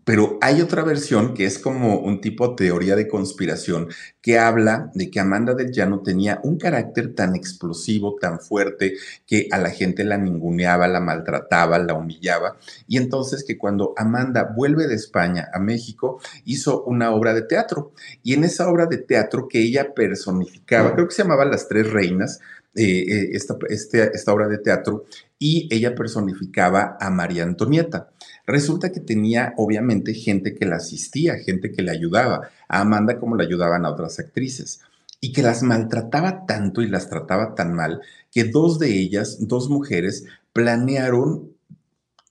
Pero 0.04 0.38
hay 0.40 0.60
otra 0.60 0.84
versión 0.84 1.34
que 1.34 1.46
es 1.46 1.58
como 1.58 1.98
un 1.98 2.20
tipo 2.20 2.46
de 2.46 2.54
teoría 2.54 2.94
de 2.94 3.08
conspiración 3.08 3.88
que 4.20 4.38
habla 4.38 4.88
de 4.94 5.10
que 5.10 5.18
Amanda 5.18 5.54
del 5.54 5.72
Llano 5.72 6.00
tenía 6.00 6.38
un 6.44 6.58
carácter 6.58 7.12
tan 7.12 7.34
explosivo, 7.34 8.14
tan 8.20 8.38
fuerte, 8.38 8.94
que 9.26 9.48
a 9.50 9.58
la 9.58 9.70
gente 9.70 10.04
la 10.04 10.16
ninguneaba, 10.16 10.86
la 10.86 11.00
maltrataba, 11.00 11.80
la 11.80 11.94
humillaba. 11.94 12.56
Y 12.86 12.98
entonces 12.98 13.42
que 13.42 13.58
cuando 13.58 13.94
Amanda 13.96 14.52
vuelve 14.54 14.86
de 14.86 14.94
España 14.94 15.48
a 15.52 15.58
México, 15.58 16.20
hizo 16.44 16.84
una 16.84 17.10
obra 17.10 17.34
de 17.34 17.42
teatro. 17.42 17.92
Y 18.22 18.34
en 18.34 18.44
esa 18.44 18.68
obra 18.68 18.86
de 18.86 18.98
teatro 18.98 19.48
que 19.48 19.60
ella 19.60 19.92
personificaba, 19.92 20.94
creo 20.94 21.08
que 21.08 21.14
se 21.16 21.22
llamaba 21.22 21.44
Las 21.46 21.66
Tres 21.66 21.90
Reinas, 21.90 22.38
eh, 22.76 23.30
esta, 23.32 23.56
este, 23.68 24.10
esta 24.14 24.32
obra 24.32 24.48
de 24.48 24.58
teatro, 24.58 25.04
y 25.38 25.68
ella 25.70 25.94
personificaba 25.94 26.96
a 27.00 27.10
María 27.10 27.42
Antonieta. 27.42 28.10
Resulta 28.46 28.92
que 28.92 29.00
tenía 29.00 29.54
obviamente 29.56 30.14
gente 30.14 30.54
que 30.54 30.66
la 30.66 30.76
asistía, 30.76 31.36
gente 31.36 31.72
que 31.72 31.82
le 31.82 31.90
ayudaba, 31.90 32.48
a 32.68 32.80
Amanda 32.80 33.18
como 33.18 33.36
le 33.36 33.44
ayudaban 33.44 33.84
a 33.84 33.90
otras 33.90 34.18
actrices, 34.18 34.80
y 35.20 35.32
que 35.32 35.42
las 35.42 35.62
maltrataba 35.62 36.46
tanto 36.46 36.82
y 36.82 36.88
las 36.88 37.08
trataba 37.08 37.54
tan 37.54 37.72
mal 37.72 38.02
que 38.30 38.44
dos 38.44 38.78
de 38.78 38.90
ellas, 38.98 39.38
dos 39.40 39.68
mujeres, 39.68 40.24
planearon 40.52 41.56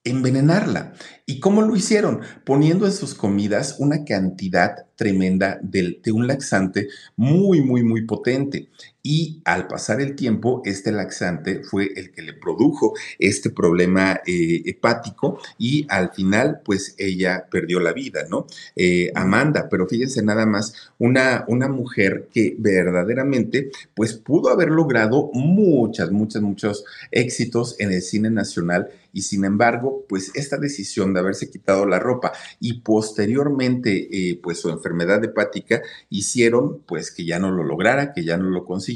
envenenarla. 0.05 0.93
¿Y 1.25 1.39
cómo 1.39 1.63
lo 1.63 1.75
hicieron? 1.75 2.21
Poniendo 2.45 2.85
en 2.85 2.93
sus 2.93 3.15
comidas 3.15 3.77
una 3.79 4.05
cantidad 4.05 4.85
tremenda 4.95 5.59
de, 5.61 5.99
un 6.13 6.27
laxante 6.27 6.87
muy, 7.17 7.61
muy, 7.61 7.83
muy 7.83 8.05
potente. 8.05 8.69
Y 9.07 9.39
al 9.45 9.67
pasar 9.67 10.01
el 10.01 10.15
tiempo, 10.15 10.63
este 10.65 10.91
laxante 10.91 11.61
fue 11.63 11.91
el 11.95 12.11
que 12.11 12.23
le 12.23 12.33
produjo 12.33 12.95
este 13.19 13.51
problema 13.51 14.19
eh, 14.25 14.63
hepático 14.65 15.37
y 15.59 15.85
al 15.89 16.11
final, 16.11 16.61
pues 16.65 16.95
ella 16.97 17.45
perdió 17.51 17.79
la 17.79 17.93
vida, 17.93 18.25
¿no? 18.27 18.47
Eh, 18.75 19.11
Amanda, 19.13 19.69
pero 19.69 19.85
fíjense 19.87 20.23
nada 20.23 20.47
más, 20.47 20.91
una, 20.97 21.45
una 21.47 21.67
mujer 21.67 22.29
que 22.33 22.55
verdaderamente, 22.57 23.69
pues 23.93 24.13
pudo 24.13 24.49
haber 24.49 24.69
logrado 24.69 25.29
muchas, 25.33 26.09
muchas, 26.09 26.41
muchos 26.41 26.83
éxitos 27.11 27.75
en 27.77 27.91
el 27.91 28.01
cine 28.01 28.31
nacional 28.31 28.89
y 29.13 29.21
sin 29.21 29.45
embargo, 29.45 30.03
pues 30.09 30.31
esta 30.33 30.57
decisión 30.57 31.13
de 31.13 31.21
haberse 31.21 31.49
quitado 31.49 31.85
la 31.85 31.99
ropa 31.99 32.33
y 32.59 32.81
posteriormente, 32.81 34.09
eh, 34.11 34.39
pues 34.43 34.59
su 34.59 34.69
enfermedad 34.69 35.23
hepática 35.23 35.81
hicieron, 36.09 36.81
pues 36.85 37.11
que 37.11 37.23
ya 37.23 37.39
no 37.39 37.51
lo 37.51 37.63
lograra, 37.63 38.11
que 38.11 38.25
ya 38.25 38.35
no 38.35 38.49
lo 38.49 38.65
consiguiera 38.65 38.94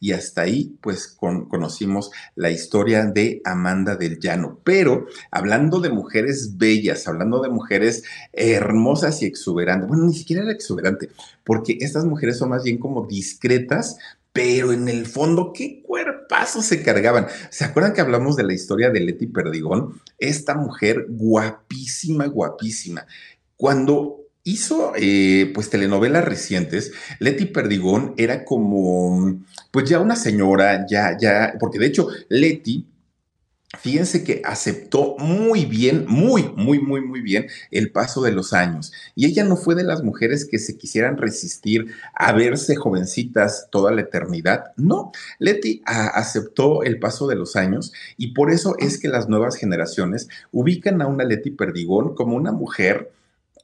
y 0.00 0.12
hasta 0.12 0.42
ahí, 0.42 0.76
pues 0.80 1.08
con, 1.08 1.48
conocimos 1.48 2.10
la 2.34 2.50
historia 2.50 3.06
de 3.06 3.40
Amanda 3.44 3.96
del 3.96 4.18
Llano. 4.18 4.60
Pero 4.64 5.06
hablando 5.30 5.80
de 5.80 5.90
mujeres 5.90 6.58
bellas, 6.58 7.08
hablando 7.08 7.40
de 7.40 7.48
mujeres 7.48 8.04
hermosas 8.32 9.22
y 9.22 9.26
exuberantes, 9.26 9.88
bueno, 9.88 10.06
ni 10.06 10.14
siquiera 10.14 10.42
era 10.42 10.52
exuberante, 10.52 11.10
porque 11.44 11.78
estas 11.80 12.04
mujeres 12.04 12.38
son 12.38 12.50
más 12.50 12.64
bien 12.64 12.78
como 12.78 13.06
discretas, 13.06 13.98
pero 14.32 14.72
en 14.72 14.88
el 14.88 15.06
fondo, 15.06 15.52
qué 15.52 15.82
cuerpazos 15.82 16.66
se 16.66 16.82
cargaban. 16.82 17.26
¿Se 17.50 17.64
acuerdan 17.64 17.92
que 17.92 18.00
hablamos 18.00 18.36
de 18.36 18.44
la 18.44 18.52
historia 18.52 18.90
de 18.90 19.00
Leti 19.00 19.26
Perdigón? 19.26 20.00
Esta 20.18 20.54
mujer 20.54 21.06
guapísima, 21.08 22.26
guapísima. 22.26 23.06
Cuando 23.56 24.27
hizo 24.44 24.92
eh, 24.96 25.50
pues 25.54 25.70
telenovelas 25.70 26.24
recientes, 26.24 26.92
Leti 27.18 27.46
Perdigón 27.46 28.14
era 28.16 28.44
como 28.44 29.40
pues 29.70 29.88
ya 29.88 30.00
una 30.00 30.16
señora, 30.16 30.86
ya, 30.88 31.16
ya, 31.18 31.54
porque 31.60 31.78
de 31.78 31.86
hecho 31.86 32.08
Leti 32.28 32.86
Fíjense 33.76 34.24
que 34.24 34.40
aceptó 34.46 35.16
muy 35.18 35.66
bien, 35.66 36.06
muy, 36.08 36.50
muy, 36.56 36.80
muy, 36.80 37.02
muy 37.02 37.20
bien 37.20 37.48
el 37.70 37.92
paso 37.92 38.22
de 38.22 38.32
los 38.32 38.54
años. 38.54 38.92
Y 39.14 39.26
ella 39.26 39.44
no 39.44 39.56
fue 39.56 39.74
de 39.74 39.84
las 39.84 40.02
mujeres 40.02 40.46
que 40.46 40.58
se 40.58 40.78
quisieran 40.78 41.18
resistir 41.18 41.88
a 42.14 42.32
verse 42.32 42.76
jovencitas 42.76 43.68
toda 43.70 43.92
la 43.92 44.00
eternidad. 44.00 44.72
No, 44.78 45.12
Leti 45.38 45.82
aceptó 45.84 46.82
el 46.82 46.98
paso 46.98 47.26
de 47.26 47.36
los 47.36 47.56
años 47.56 47.92
y 48.16 48.28
por 48.28 48.50
eso 48.50 48.74
es 48.78 48.98
que 48.98 49.08
las 49.08 49.28
nuevas 49.28 49.56
generaciones 49.56 50.28
ubican 50.50 51.02
a 51.02 51.06
una 51.06 51.24
Leti 51.24 51.50
Perdigón 51.50 52.14
como 52.14 52.36
una 52.36 52.52
mujer 52.52 53.12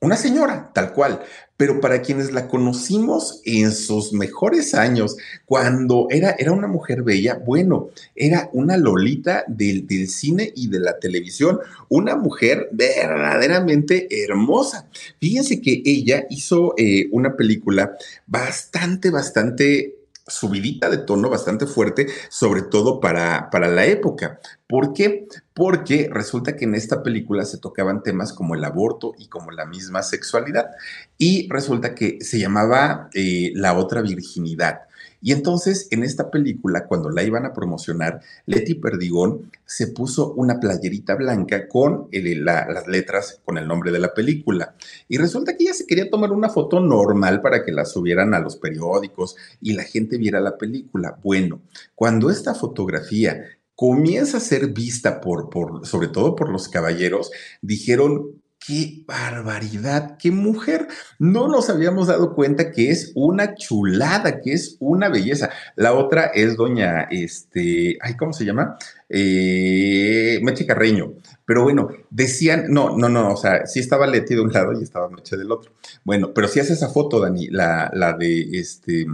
una 0.04 0.16
señora, 0.16 0.70
tal 0.74 0.92
cual. 0.92 1.20
Pero 1.56 1.80
para 1.80 2.02
quienes 2.02 2.32
la 2.32 2.48
conocimos 2.48 3.40
en 3.44 3.70
sus 3.70 4.12
mejores 4.12 4.74
años, 4.74 5.16
cuando 5.44 6.08
era, 6.10 6.34
era 6.38 6.50
una 6.50 6.66
mujer 6.66 7.02
bella, 7.02 7.40
bueno, 7.44 7.90
era 8.16 8.50
una 8.52 8.76
lolita 8.76 9.44
del, 9.46 9.86
del 9.86 10.08
cine 10.08 10.52
y 10.56 10.68
de 10.68 10.80
la 10.80 10.98
televisión, 10.98 11.60
una 11.88 12.16
mujer 12.16 12.68
verdaderamente 12.72 14.08
hermosa. 14.24 14.88
Fíjense 15.20 15.60
que 15.60 15.80
ella 15.84 16.26
hizo 16.28 16.74
eh, 16.76 17.08
una 17.12 17.36
película 17.36 17.96
bastante, 18.26 19.10
bastante 19.10 20.03
subidita 20.26 20.88
de 20.88 20.98
tono 20.98 21.28
bastante 21.28 21.66
fuerte, 21.66 22.06
sobre 22.30 22.62
todo 22.62 23.00
para, 23.00 23.50
para 23.50 23.68
la 23.68 23.84
época. 23.84 24.40
¿Por 24.66 24.92
qué? 24.92 25.26
Porque 25.52 26.08
resulta 26.10 26.56
que 26.56 26.64
en 26.64 26.74
esta 26.74 27.02
película 27.02 27.44
se 27.44 27.58
tocaban 27.58 28.02
temas 28.02 28.32
como 28.32 28.54
el 28.54 28.64
aborto 28.64 29.12
y 29.18 29.28
como 29.28 29.50
la 29.50 29.66
misma 29.66 30.02
sexualidad. 30.02 30.70
Y 31.18 31.48
resulta 31.50 31.94
que 31.94 32.18
se 32.20 32.38
llamaba 32.38 33.08
eh, 33.14 33.52
La 33.54 33.74
otra 33.74 34.00
virginidad. 34.02 34.83
Y 35.24 35.32
entonces 35.32 35.88
en 35.90 36.04
esta 36.04 36.30
película, 36.30 36.86
cuando 36.86 37.08
la 37.08 37.22
iban 37.22 37.46
a 37.46 37.54
promocionar, 37.54 38.20
Leti 38.44 38.74
Perdigón 38.74 39.50
se 39.64 39.86
puso 39.86 40.34
una 40.34 40.60
playerita 40.60 41.14
blanca 41.14 41.66
con 41.66 42.08
las 42.12 42.86
letras 42.86 43.40
con 43.42 43.56
el 43.56 43.66
nombre 43.66 43.90
de 43.90 44.00
la 44.00 44.12
película. 44.12 44.74
Y 45.08 45.16
resulta 45.16 45.56
que 45.56 45.64
ella 45.64 45.72
se 45.72 45.86
quería 45.86 46.10
tomar 46.10 46.30
una 46.30 46.50
foto 46.50 46.78
normal 46.78 47.40
para 47.40 47.64
que 47.64 47.72
la 47.72 47.86
subieran 47.86 48.34
a 48.34 48.38
los 48.38 48.56
periódicos 48.56 49.34
y 49.62 49.72
la 49.72 49.84
gente 49.84 50.18
viera 50.18 50.40
la 50.40 50.58
película. 50.58 51.18
Bueno, 51.22 51.62
cuando 51.94 52.28
esta 52.28 52.54
fotografía 52.54 53.46
comienza 53.74 54.36
a 54.36 54.40
ser 54.40 54.74
vista 54.74 55.22
por, 55.22 55.48
por, 55.48 55.86
sobre 55.86 56.08
todo 56.08 56.36
por 56.36 56.50
los 56.50 56.68
caballeros, 56.68 57.30
dijeron, 57.62 58.42
qué 58.66 59.04
barbaridad, 59.06 60.16
qué 60.18 60.30
mujer. 60.30 60.88
No 61.18 61.48
nos 61.48 61.68
habíamos 61.70 62.06
dado 62.06 62.34
cuenta 62.34 62.70
que 62.70 62.90
es 62.90 63.12
una 63.14 63.54
chulada, 63.54 64.40
que 64.40 64.52
es 64.52 64.76
una 64.80 65.08
belleza. 65.08 65.50
La 65.76 65.92
otra 65.92 66.26
es 66.26 66.56
doña, 66.56 67.02
este, 67.10 67.98
ay, 68.00 68.16
¿cómo 68.16 68.32
se 68.32 68.44
llama? 68.44 68.76
Eh, 69.08 70.40
Meche 70.42 70.66
Carreño. 70.66 71.14
Pero 71.44 71.62
bueno, 71.62 71.88
decían, 72.10 72.66
no, 72.68 72.96
no, 72.96 73.08
no, 73.08 73.32
o 73.32 73.36
sea, 73.36 73.66
sí 73.66 73.80
estaba 73.80 74.06
Leti 74.06 74.34
de 74.34 74.40
un 74.40 74.52
lado 74.52 74.72
y 74.72 74.82
estaba 74.82 75.08
Meche 75.10 75.36
del 75.36 75.52
otro. 75.52 75.72
Bueno, 76.02 76.32
pero 76.32 76.48
si 76.48 76.60
hace 76.60 76.72
esa 76.72 76.88
foto, 76.88 77.20
Dani, 77.20 77.48
la, 77.48 77.90
la 77.94 78.14
de 78.14 78.58
este. 78.58 79.06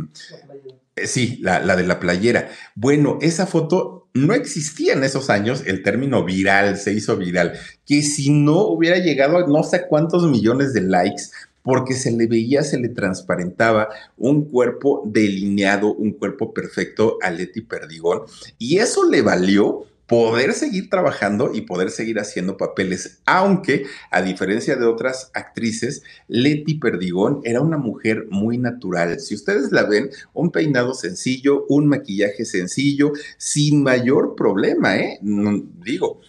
Eh, 1.00 1.06
sí, 1.06 1.38
la, 1.40 1.60
la 1.60 1.76
de 1.76 1.84
la 1.84 2.00
playera. 2.00 2.50
Bueno, 2.74 3.18
esa 3.20 3.46
foto 3.46 4.08
no 4.14 4.34
existía 4.34 4.92
en 4.92 5.04
esos 5.04 5.30
años 5.30 5.62
el 5.66 5.82
término 5.82 6.24
viral, 6.24 6.76
se 6.76 6.92
hizo 6.92 7.16
viral, 7.16 7.52
que 7.86 8.02
si 8.02 8.30
no 8.30 8.66
hubiera 8.66 8.98
llegado 8.98 9.38
a 9.38 9.46
no 9.46 9.62
sé 9.62 9.86
cuántos 9.88 10.28
millones 10.28 10.72
de 10.72 10.82
likes, 10.82 11.24
porque 11.62 11.94
se 11.94 12.10
le 12.10 12.26
veía, 12.26 12.62
se 12.62 12.78
le 12.78 12.88
transparentaba 12.88 13.88
un 14.16 14.46
cuerpo 14.46 15.02
delineado, 15.06 15.94
un 15.94 16.12
cuerpo 16.12 16.52
perfecto 16.52 17.18
a 17.22 17.30
Leti 17.30 17.60
Perdigón, 17.60 18.22
y 18.58 18.78
eso 18.78 19.08
le 19.08 19.22
valió 19.22 19.86
poder 20.10 20.54
seguir 20.54 20.90
trabajando 20.90 21.52
y 21.54 21.60
poder 21.60 21.92
seguir 21.92 22.18
haciendo 22.18 22.56
papeles, 22.56 23.20
aunque 23.26 23.84
a 24.10 24.22
diferencia 24.22 24.74
de 24.74 24.84
otras 24.84 25.30
actrices, 25.34 26.02
Leti 26.26 26.80
Perdigón 26.80 27.40
era 27.44 27.60
una 27.60 27.76
mujer 27.76 28.26
muy 28.28 28.58
natural. 28.58 29.20
Si 29.20 29.36
ustedes 29.36 29.70
la 29.70 29.84
ven, 29.84 30.10
un 30.32 30.50
peinado 30.50 30.94
sencillo, 30.94 31.64
un 31.68 31.86
maquillaje 31.86 32.44
sencillo, 32.44 33.12
sin 33.38 33.84
mayor 33.84 34.34
problema, 34.34 34.96
¿eh? 34.96 35.20
digo, 35.22 36.20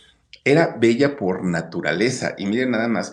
era 0.44 0.78
bella 0.80 1.16
por 1.18 1.44
naturaleza. 1.44 2.36
Y 2.38 2.46
miren 2.46 2.70
nada 2.70 2.88
más, 2.88 3.12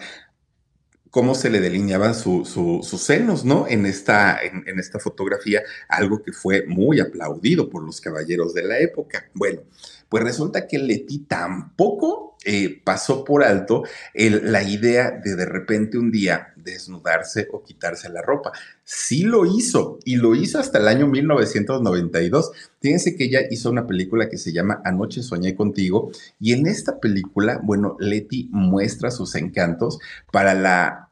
cómo 1.11 1.35
se 1.35 1.49
le 1.49 1.61
delineaban 1.61 2.15
sus 2.15 2.87
senos, 3.01 3.45
¿no? 3.45 3.67
En 3.69 3.87
esta, 3.87 4.39
en, 4.43 4.79
esta 4.79 4.99
fotografía, 4.99 5.63
algo 5.89 6.23
que 6.23 6.33
fue 6.33 6.67
muy 6.67 7.01
aplaudido 7.01 7.71
por 7.71 7.83
los 7.83 8.03
caballeros 8.03 8.53
de 8.53 8.65
la 8.65 8.79
época. 8.79 9.31
Bueno, 9.33 9.63
pues 10.09 10.25
resulta 10.25 10.67
que 10.67 10.79
Leti 10.79 11.21
tampoco 11.21 12.37
eh, 12.45 12.81
pasó 12.85 13.25
por 13.25 13.43
alto 13.43 13.83
la 14.15 14.63
idea 14.63 15.11
de 15.11 15.35
de 15.35 15.45
repente 15.45 15.99
un 15.99 16.11
día 16.11 16.55
desnudarse 16.57 17.49
o 17.53 17.63
quitarse 17.63 18.09
la 18.09 18.23
ropa. 18.23 18.53
Sí 18.85 19.25
lo 19.25 19.45
hizo 19.45 19.99
y 20.05 20.17
lo 20.17 20.35
hizo 20.35 20.59
hasta 20.59 20.79
el 20.79 20.89
año 20.89 21.09
1992. 21.09 22.53
Fíjense 22.81 23.17
que 23.17 23.25
ella 23.25 23.41
hizo 23.51 23.71
una 23.71 23.87
película 23.87 24.29
que 24.29 24.39
se 24.39 24.53
llama 24.53 24.81
Anoche 24.85 25.23
soñé 25.23 25.57
contigo 25.57 26.11
y 26.39 26.53
en 26.53 26.67
esta 26.67 27.01
película, 27.01 27.61
bueno, 27.63 27.97
Leti 27.99 28.49
muestra 28.53 29.11
sus 29.11 29.35
encantos 29.35 29.99
para 30.31 30.55
la 30.55 31.05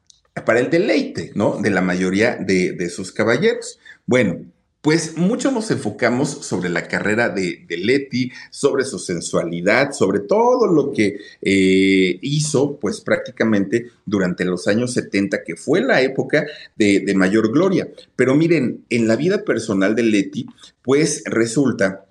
para 0.44 0.60
el 0.60 0.70
deleite, 0.70 1.32
¿no? 1.34 1.58
De 1.60 1.70
la 1.70 1.80
mayoría 1.80 2.36
de, 2.36 2.72
de 2.72 2.90
sus 2.90 3.10
caballeros. 3.10 3.78
Bueno, 4.04 4.40
pues 4.86 5.16
mucho 5.16 5.50
nos 5.50 5.68
enfocamos 5.72 6.28
sobre 6.28 6.68
la 6.68 6.86
carrera 6.86 7.28
de, 7.28 7.66
Leti, 7.68 8.30
sobre 8.52 8.84
su 8.84 9.00
sensualidad, 9.00 9.90
sobre 9.90 10.20
todo 10.20 10.68
lo 10.68 10.92
que 10.92 11.18
eh, 11.42 12.18
hizo, 12.22 12.78
pues 12.78 13.00
prácticamente 13.00 13.90
durante 14.04 14.44
los 14.44 14.68
años 14.68 14.92
70, 14.92 15.42
que 15.42 15.56
fue 15.56 15.80
la 15.80 16.02
época 16.02 16.46
de, 16.76 17.00
de 17.00 17.14
mayor 17.16 17.50
gloria. 17.50 17.88
Pero 18.14 18.36
miren, 18.36 18.84
en 18.88 19.08
la 19.08 19.16
vida 19.16 19.42
personal 19.42 19.96
de 19.96 20.04
Leti, 20.04 20.46
pues 20.82 21.24
resulta 21.26 22.06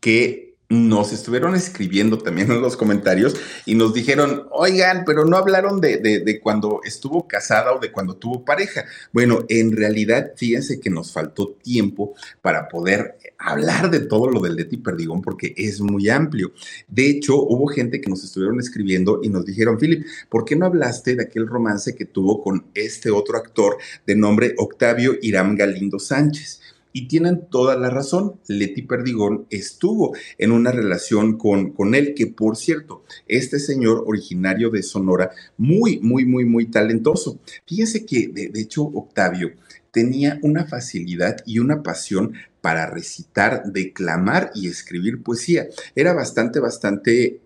que 0.00 0.43
nos 0.68 1.12
estuvieron 1.12 1.54
escribiendo 1.54 2.18
también 2.18 2.50
en 2.50 2.60
los 2.60 2.76
comentarios 2.76 3.36
y 3.66 3.74
nos 3.74 3.92
dijeron, 3.92 4.46
oigan, 4.50 5.04
pero 5.04 5.24
no 5.24 5.36
hablaron 5.36 5.80
de, 5.80 6.40
cuando 6.42 6.80
estuvo 6.84 7.28
casada 7.28 7.74
o 7.74 7.78
de 7.78 7.92
cuando 7.92 8.16
tuvo 8.16 8.44
pareja. 8.44 8.84
Bueno, 9.12 9.44
en 9.48 9.76
realidad, 9.76 10.32
fíjense 10.36 10.80
que 10.80 10.90
nos 10.90 11.12
faltó 11.12 11.48
tiempo 11.62 12.14
para 12.40 12.68
poder 12.68 13.18
hablar 13.38 13.90
de 13.90 14.00
todo 14.00 14.30
lo 14.30 14.40
del 14.40 14.56
Leti 14.56 14.78
Perdigón 14.78 15.20
porque 15.20 15.54
es 15.56 15.80
muy 15.80 16.08
amplio. 16.08 16.52
De 16.88 17.08
hecho, 17.08 17.36
hubo 17.36 17.66
gente 17.66 18.00
que 18.00 18.10
nos 18.10 18.24
estuvieron 18.24 18.58
escribiendo 18.58 19.20
y 19.22 19.28
nos 19.28 19.44
dijeron, 19.44 19.78
Philip, 19.78 20.06
¿por 20.30 20.44
qué 20.44 20.56
no 20.56 20.66
hablaste 20.66 21.14
de 21.14 21.24
aquel 21.24 21.46
romance 21.46 21.94
que 21.94 22.06
tuvo 22.06 22.42
con 22.42 22.64
este 22.74 23.10
otro 23.10 23.36
actor 23.36 23.76
de 24.06 24.16
nombre 24.16 24.54
Octavio 24.56 25.16
Irán 25.20 25.56
Galindo 25.56 25.98
Sánchez? 25.98 26.60
Y 26.96 27.08
tienen 27.08 27.48
toda 27.50 27.76
la 27.76 27.90
razón. 27.90 28.38
Leti 28.46 28.82
Perdigón 28.82 29.46
estuvo 29.50 30.14
en 30.38 30.52
una 30.52 30.70
relación 30.70 31.36
con, 31.36 31.72
con 31.72 31.96
él, 31.96 32.14
que 32.14 32.28
por 32.28 32.56
cierto, 32.56 33.02
este 33.26 33.58
señor 33.58 34.04
originario 34.06 34.70
de 34.70 34.84
Sonora, 34.84 35.32
muy, 35.58 35.98
muy, 35.98 36.24
muy, 36.24 36.44
muy 36.44 36.66
talentoso. 36.66 37.40
Fíjense 37.66 38.06
que, 38.06 38.28
de, 38.28 38.48
de 38.48 38.60
hecho, 38.60 38.84
Octavio 38.84 39.50
tenía 39.90 40.38
una 40.42 40.66
facilidad 40.66 41.38
y 41.44 41.58
una 41.58 41.82
pasión 41.82 42.34
para 42.60 42.86
recitar, 42.86 43.64
declamar 43.66 44.50
y 44.54 44.68
escribir 44.68 45.22
poesía. 45.22 45.66
Era 45.94 46.14
bastante, 46.14 46.60
bastante 46.60 47.40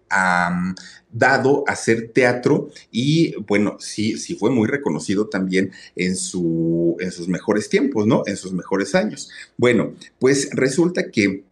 dado 1.11 1.65
a 1.67 1.73
hacer 1.73 2.11
teatro 2.13 2.71
y 2.91 3.35
bueno, 3.43 3.77
sí, 3.81 4.19
sí 4.19 4.35
fue 4.35 4.51
muy 4.51 4.69
reconocido 4.69 5.29
también 5.29 5.73
en, 5.97 6.17
su, 6.17 6.97
en 7.01 7.13
sus 7.13 7.29
mejores 7.29 7.69
tiempos, 7.69 8.07
¿no? 8.07 8.23
En 8.27 8.37
sus 8.37 8.53
mejores 8.53 8.95
años. 8.95 9.31
Bueno, 9.57 9.95
pues 10.19 10.51
resulta 10.53 11.11
que 11.11 11.45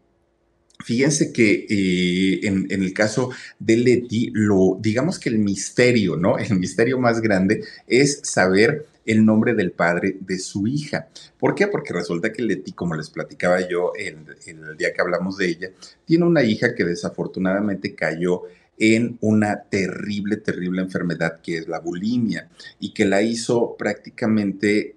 Fíjense 0.84 1.32
que 1.32 1.66
eh, 1.68 2.46
en, 2.46 2.66
el 2.70 2.92
caso 2.92 3.30
de 3.58 3.76
Leti, 3.76 4.30
lo, 4.32 4.76
digamos 4.80 5.18
que 5.18 5.28
el 5.28 5.38
misterio, 5.38 6.16
¿no? 6.16 6.38
El 6.46 6.58
misterio 6.58 6.98
más 6.98 7.20
grande 7.20 7.64
es 7.86 8.20
saber 8.22 8.86
el 9.04 9.24
nombre 9.24 9.54
del 9.54 9.70
padre 9.70 10.16
de 10.20 10.38
su 10.38 10.66
hija. 10.66 11.08
¿Por 11.38 11.54
qué? 11.54 11.68
Porque 11.68 11.92
resulta 11.92 12.32
que 12.32 12.42
Leti, 12.42 12.72
como 12.72 12.96
les 12.96 13.08
platicaba 13.08 13.66
yo 13.68 13.92
el, 13.96 14.16
el 14.46 14.76
día 14.76 14.92
que 14.92 15.00
hablamos 15.00 15.38
de 15.38 15.46
ella, 15.46 15.70
tiene 16.04 16.24
una 16.24 16.42
hija 16.42 16.74
que 16.74 16.84
desafortunadamente 16.84 17.94
cayó 17.94 18.42
en 18.78 19.16
una 19.20 19.62
terrible, 19.62 20.36
terrible 20.36 20.82
enfermedad 20.82 21.40
que 21.40 21.58
es 21.58 21.68
la 21.68 21.80
bulimia 21.80 22.48
y 22.78 22.92
que 22.92 23.04
la 23.04 23.22
hizo 23.22 23.76
prácticamente 23.76 24.95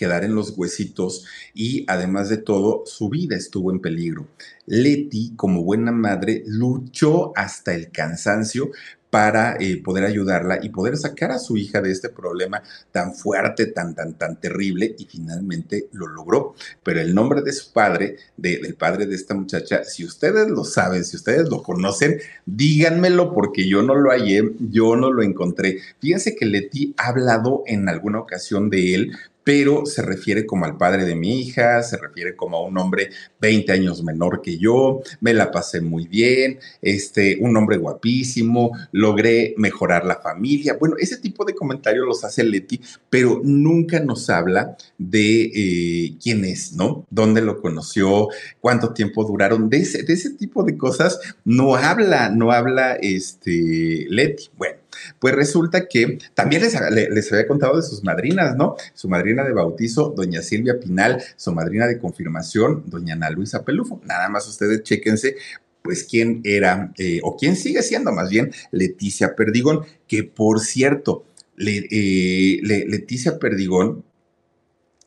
quedar 0.00 0.24
en 0.24 0.34
los 0.34 0.56
huesitos 0.56 1.26
y 1.52 1.84
además 1.86 2.30
de 2.30 2.38
todo 2.38 2.84
su 2.86 3.10
vida 3.10 3.36
estuvo 3.36 3.70
en 3.70 3.80
peligro. 3.80 4.28
Leti, 4.64 5.34
como 5.36 5.62
buena 5.62 5.92
madre, 5.92 6.42
luchó 6.46 7.32
hasta 7.36 7.74
el 7.74 7.90
cansancio 7.90 8.70
para 9.10 9.56
eh, 9.58 9.82
poder 9.82 10.04
ayudarla 10.04 10.60
y 10.62 10.70
poder 10.70 10.96
sacar 10.96 11.32
a 11.32 11.38
su 11.38 11.58
hija 11.58 11.82
de 11.82 11.90
este 11.90 12.08
problema 12.08 12.62
tan 12.92 13.14
fuerte, 13.14 13.66
tan, 13.66 13.94
tan, 13.94 14.14
tan 14.14 14.40
terrible 14.40 14.94
y 14.96 15.04
finalmente 15.04 15.88
lo 15.92 16.06
logró. 16.06 16.54
Pero 16.82 17.00
el 17.00 17.14
nombre 17.14 17.42
de 17.42 17.52
su 17.52 17.72
padre, 17.72 18.16
del 18.36 18.74
padre 18.76 19.06
de 19.06 19.16
esta 19.16 19.34
muchacha, 19.34 19.84
si 19.84 20.04
ustedes 20.04 20.48
lo 20.48 20.64
saben, 20.64 21.04
si 21.04 21.16
ustedes 21.16 21.50
lo 21.50 21.62
conocen, 21.62 22.20
díganmelo 22.46 23.34
porque 23.34 23.68
yo 23.68 23.82
no 23.82 23.96
lo 23.96 24.10
hallé, 24.10 24.52
yo 24.60 24.96
no 24.96 25.12
lo 25.12 25.22
encontré. 25.22 25.78
Fíjense 26.00 26.36
que 26.36 26.46
Leti 26.46 26.94
ha 26.96 27.08
hablado 27.08 27.64
en 27.66 27.88
alguna 27.88 28.20
ocasión 28.20 28.70
de 28.70 28.94
él, 28.94 29.12
pero 29.50 29.84
se 29.84 30.02
refiere 30.02 30.46
como 30.46 30.64
al 30.64 30.76
padre 30.76 31.04
de 31.04 31.16
mi 31.16 31.40
hija, 31.40 31.82
se 31.82 31.96
refiere 31.96 32.36
como 32.36 32.56
a 32.56 32.62
un 32.62 32.78
hombre 32.78 33.10
20 33.40 33.72
años 33.72 34.00
menor 34.04 34.42
que 34.42 34.58
yo, 34.58 35.02
me 35.20 35.34
la 35.34 35.50
pasé 35.50 35.80
muy 35.80 36.06
bien, 36.06 36.60
este, 36.80 37.36
un 37.40 37.56
hombre 37.56 37.76
guapísimo, 37.76 38.70
logré 38.92 39.54
mejorar 39.56 40.06
la 40.06 40.20
familia. 40.20 40.76
Bueno, 40.78 40.94
ese 41.00 41.16
tipo 41.16 41.44
de 41.44 41.56
comentarios 41.56 42.06
los 42.06 42.22
hace 42.22 42.44
Leti, 42.44 42.80
pero 43.10 43.40
nunca 43.42 43.98
nos 43.98 44.30
habla 44.30 44.76
de 44.98 45.50
eh, 45.52 46.14
quién 46.22 46.44
es, 46.44 46.74
¿no? 46.74 47.04
¿Dónde 47.10 47.40
lo 47.40 47.60
conoció? 47.60 48.28
¿Cuánto 48.60 48.92
tiempo 48.92 49.24
duraron? 49.24 49.68
De 49.68 49.78
ese, 49.78 50.04
de 50.04 50.12
ese 50.12 50.30
tipo 50.30 50.62
de 50.62 50.78
cosas 50.78 51.18
no 51.44 51.74
habla, 51.74 52.30
no 52.30 52.52
habla 52.52 52.92
este 52.94 54.06
Leti. 54.10 54.48
Bueno. 54.56 54.79
Pues 55.18 55.34
resulta 55.34 55.86
que 55.86 56.18
también 56.34 56.62
les, 56.62 57.32
había 57.32 57.46
contado 57.46 57.76
de 57.76 57.82
sus 57.82 58.02
madrinas, 58.02 58.56
¿no? 58.56 58.76
Su 58.94 59.08
madrina 59.08 59.44
de 59.44 59.52
bautizo, 59.52 60.12
doña 60.16 60.42
Silvia 60.42 60.78
Pinal, 60.78 61.22
su 61.36 61.52
madrina 61.52 61.86
de 61.86 61.98
confirmación, 61.98 62.84
doña 62.86 63.14
Ana 63.14 63.30
Luisa 63.30 63.64
Pelufo. 63.64 64.00
Nada 64.04 64.28
más 64.28 64.48
ustedes 64.48 64.82
chéquense 64.82 65.36
pues 65.82 66.04
quién 66.04 66.42
era, 66.44 66.92
eh, 66.98 67.20
o 67.22 67.36
quién 67.36 67.56
sigue 67.56 67.82
siendo 67.82 68.12
más 68.12 68.28
bien 68.28 68.52
Leticia 68.70 69.34
Perdigón, 69.34 69.86
que 70.06 70.24
por 70.24 70.60
cierto, 70.60 71.24
eh, 71.58 72.60
Leticia 72.62 73.38
Perdigón, 73.38 74.04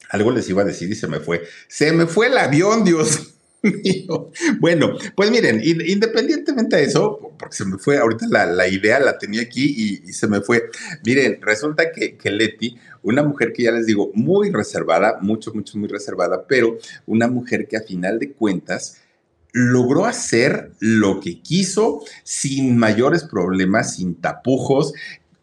algo 0.10 0.32
les 0.32 0.50
iba 0.50 0.63
a 0.63 0.65
decir 0.65 0.91
y 0.91 0.96
se 0.96 1.08
me 1.08 1.19
fue, 1.19 1.43
se 1.67 1.91
me 1.91 2.08
fue 2.08 2.28
el 2.28 2.38
avión, 2.38 2.84
Dios 2.84 3.33
bueno, 4.60 4.97
pues 5.15 5.32
miren, 5.32 5.62
independientemente 5.63 6.76
de 6.78 6.84
eso, 6.84 7.34
porque 7.39 7.56
se 7.56 7.65
me 7.65 7.78
fue 7.78 7.97
ahorita 7.97 8.28
la, 8.28 8.67
idea, 8.67 8.99
la 8.99 9.17
tenía 9.17 9.41
aquí 9.41 10.02
y, 10.06 10.13
se 10.13 10.28
me 10.28 10.41
fue. 10.41 10.69
Miren, 11.06 11.39
resulta 11.41 11.91
que, 11.91 12.17
que 12.17 12.30
Leti, 12.30 12.78
una 13.02 13.23
mujer 13.23 13.54
que 13.54 13.63
ya 13.63 13.71
les 13.71 13.86
digo, 13.86 14.12
muy 14.13 14.52
reservada, 14.52 15.17
mucho, 15.21 15.54
mucho, 15.54 15.78
muy 15.78 15.88
reservada, 15.88 16.45
pero 16.47 16.78
una 17.06 17.28
mujer 17.28 17.67
que 17.67 17.78
a 17.78 17.82
final 17.82 18.19
de 18.19 18.34
cuentas 18.34 18.97
logró 19.54 20.06
hacer 20.06 20.71
lo 20.80 21.19
que 21.19 21.41
quiso 21.41 22.04
sin 22.23 22.78
mayores 22.78 23.23
problemas, 23.23 23.95
sin 23.95 24.15
tapujos, 24.15 24.93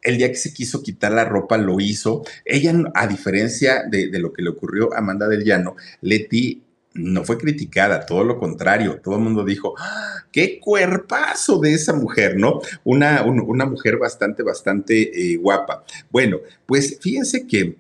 el 0.02 0.16
día 0.16 0.28
que 0.28 0.36
se 0.36 0.52
quiso 0.52 0.82
quitar 0.82 1.12
la 1.12 1.24
ropa 1.24 1.58
lo 1.58 1.78
hizo. 1.78 2.24
Ella, 2.44 2.74
a 2.94 3.06
diferencia 3.06 3.84
de, 3.88 4.08
de, 4.08 4.18
lo 4.18 4.32
que 4.32 4.42
le 4.42 4.50
ocurrió 4.50 4.92
a 4.92 4.98
Amanda 4.98 5.28
del 5.28 5.44
Llano, 5.44 5.76
Leti 6.00 6.62
no 6.94 7.24
fue 7.24 7.38
criticada, 7.38 8.04
todo 8.04 8.24
lo 8.24 8.38
contrario, 8.38 9.00
todo 9.02 9.16
el 9.16 9.22
mundo 9.22 9.44
dijo, 9.44 9.74
¡Ah, 9.78 10.24
qué 10.32 10.58
cuerpazo 10.58 11.60
de 11.60 11.74
esa 11.74 11.92
mujer, 11.92 12.36
¿no? 12.36 12.60
Una, 12.84 13.22
una 13.22 13.64
mujer 13.64 13.96
bastante, 13.96 14.42
bastante 14.42 15.32
eh, 15.32 15.36
guapa. 15.36 15.84
Bueno, 16.10 16.38
pues 16.66 16.98
fíjense 17.00 17.46
que 17.46 17.76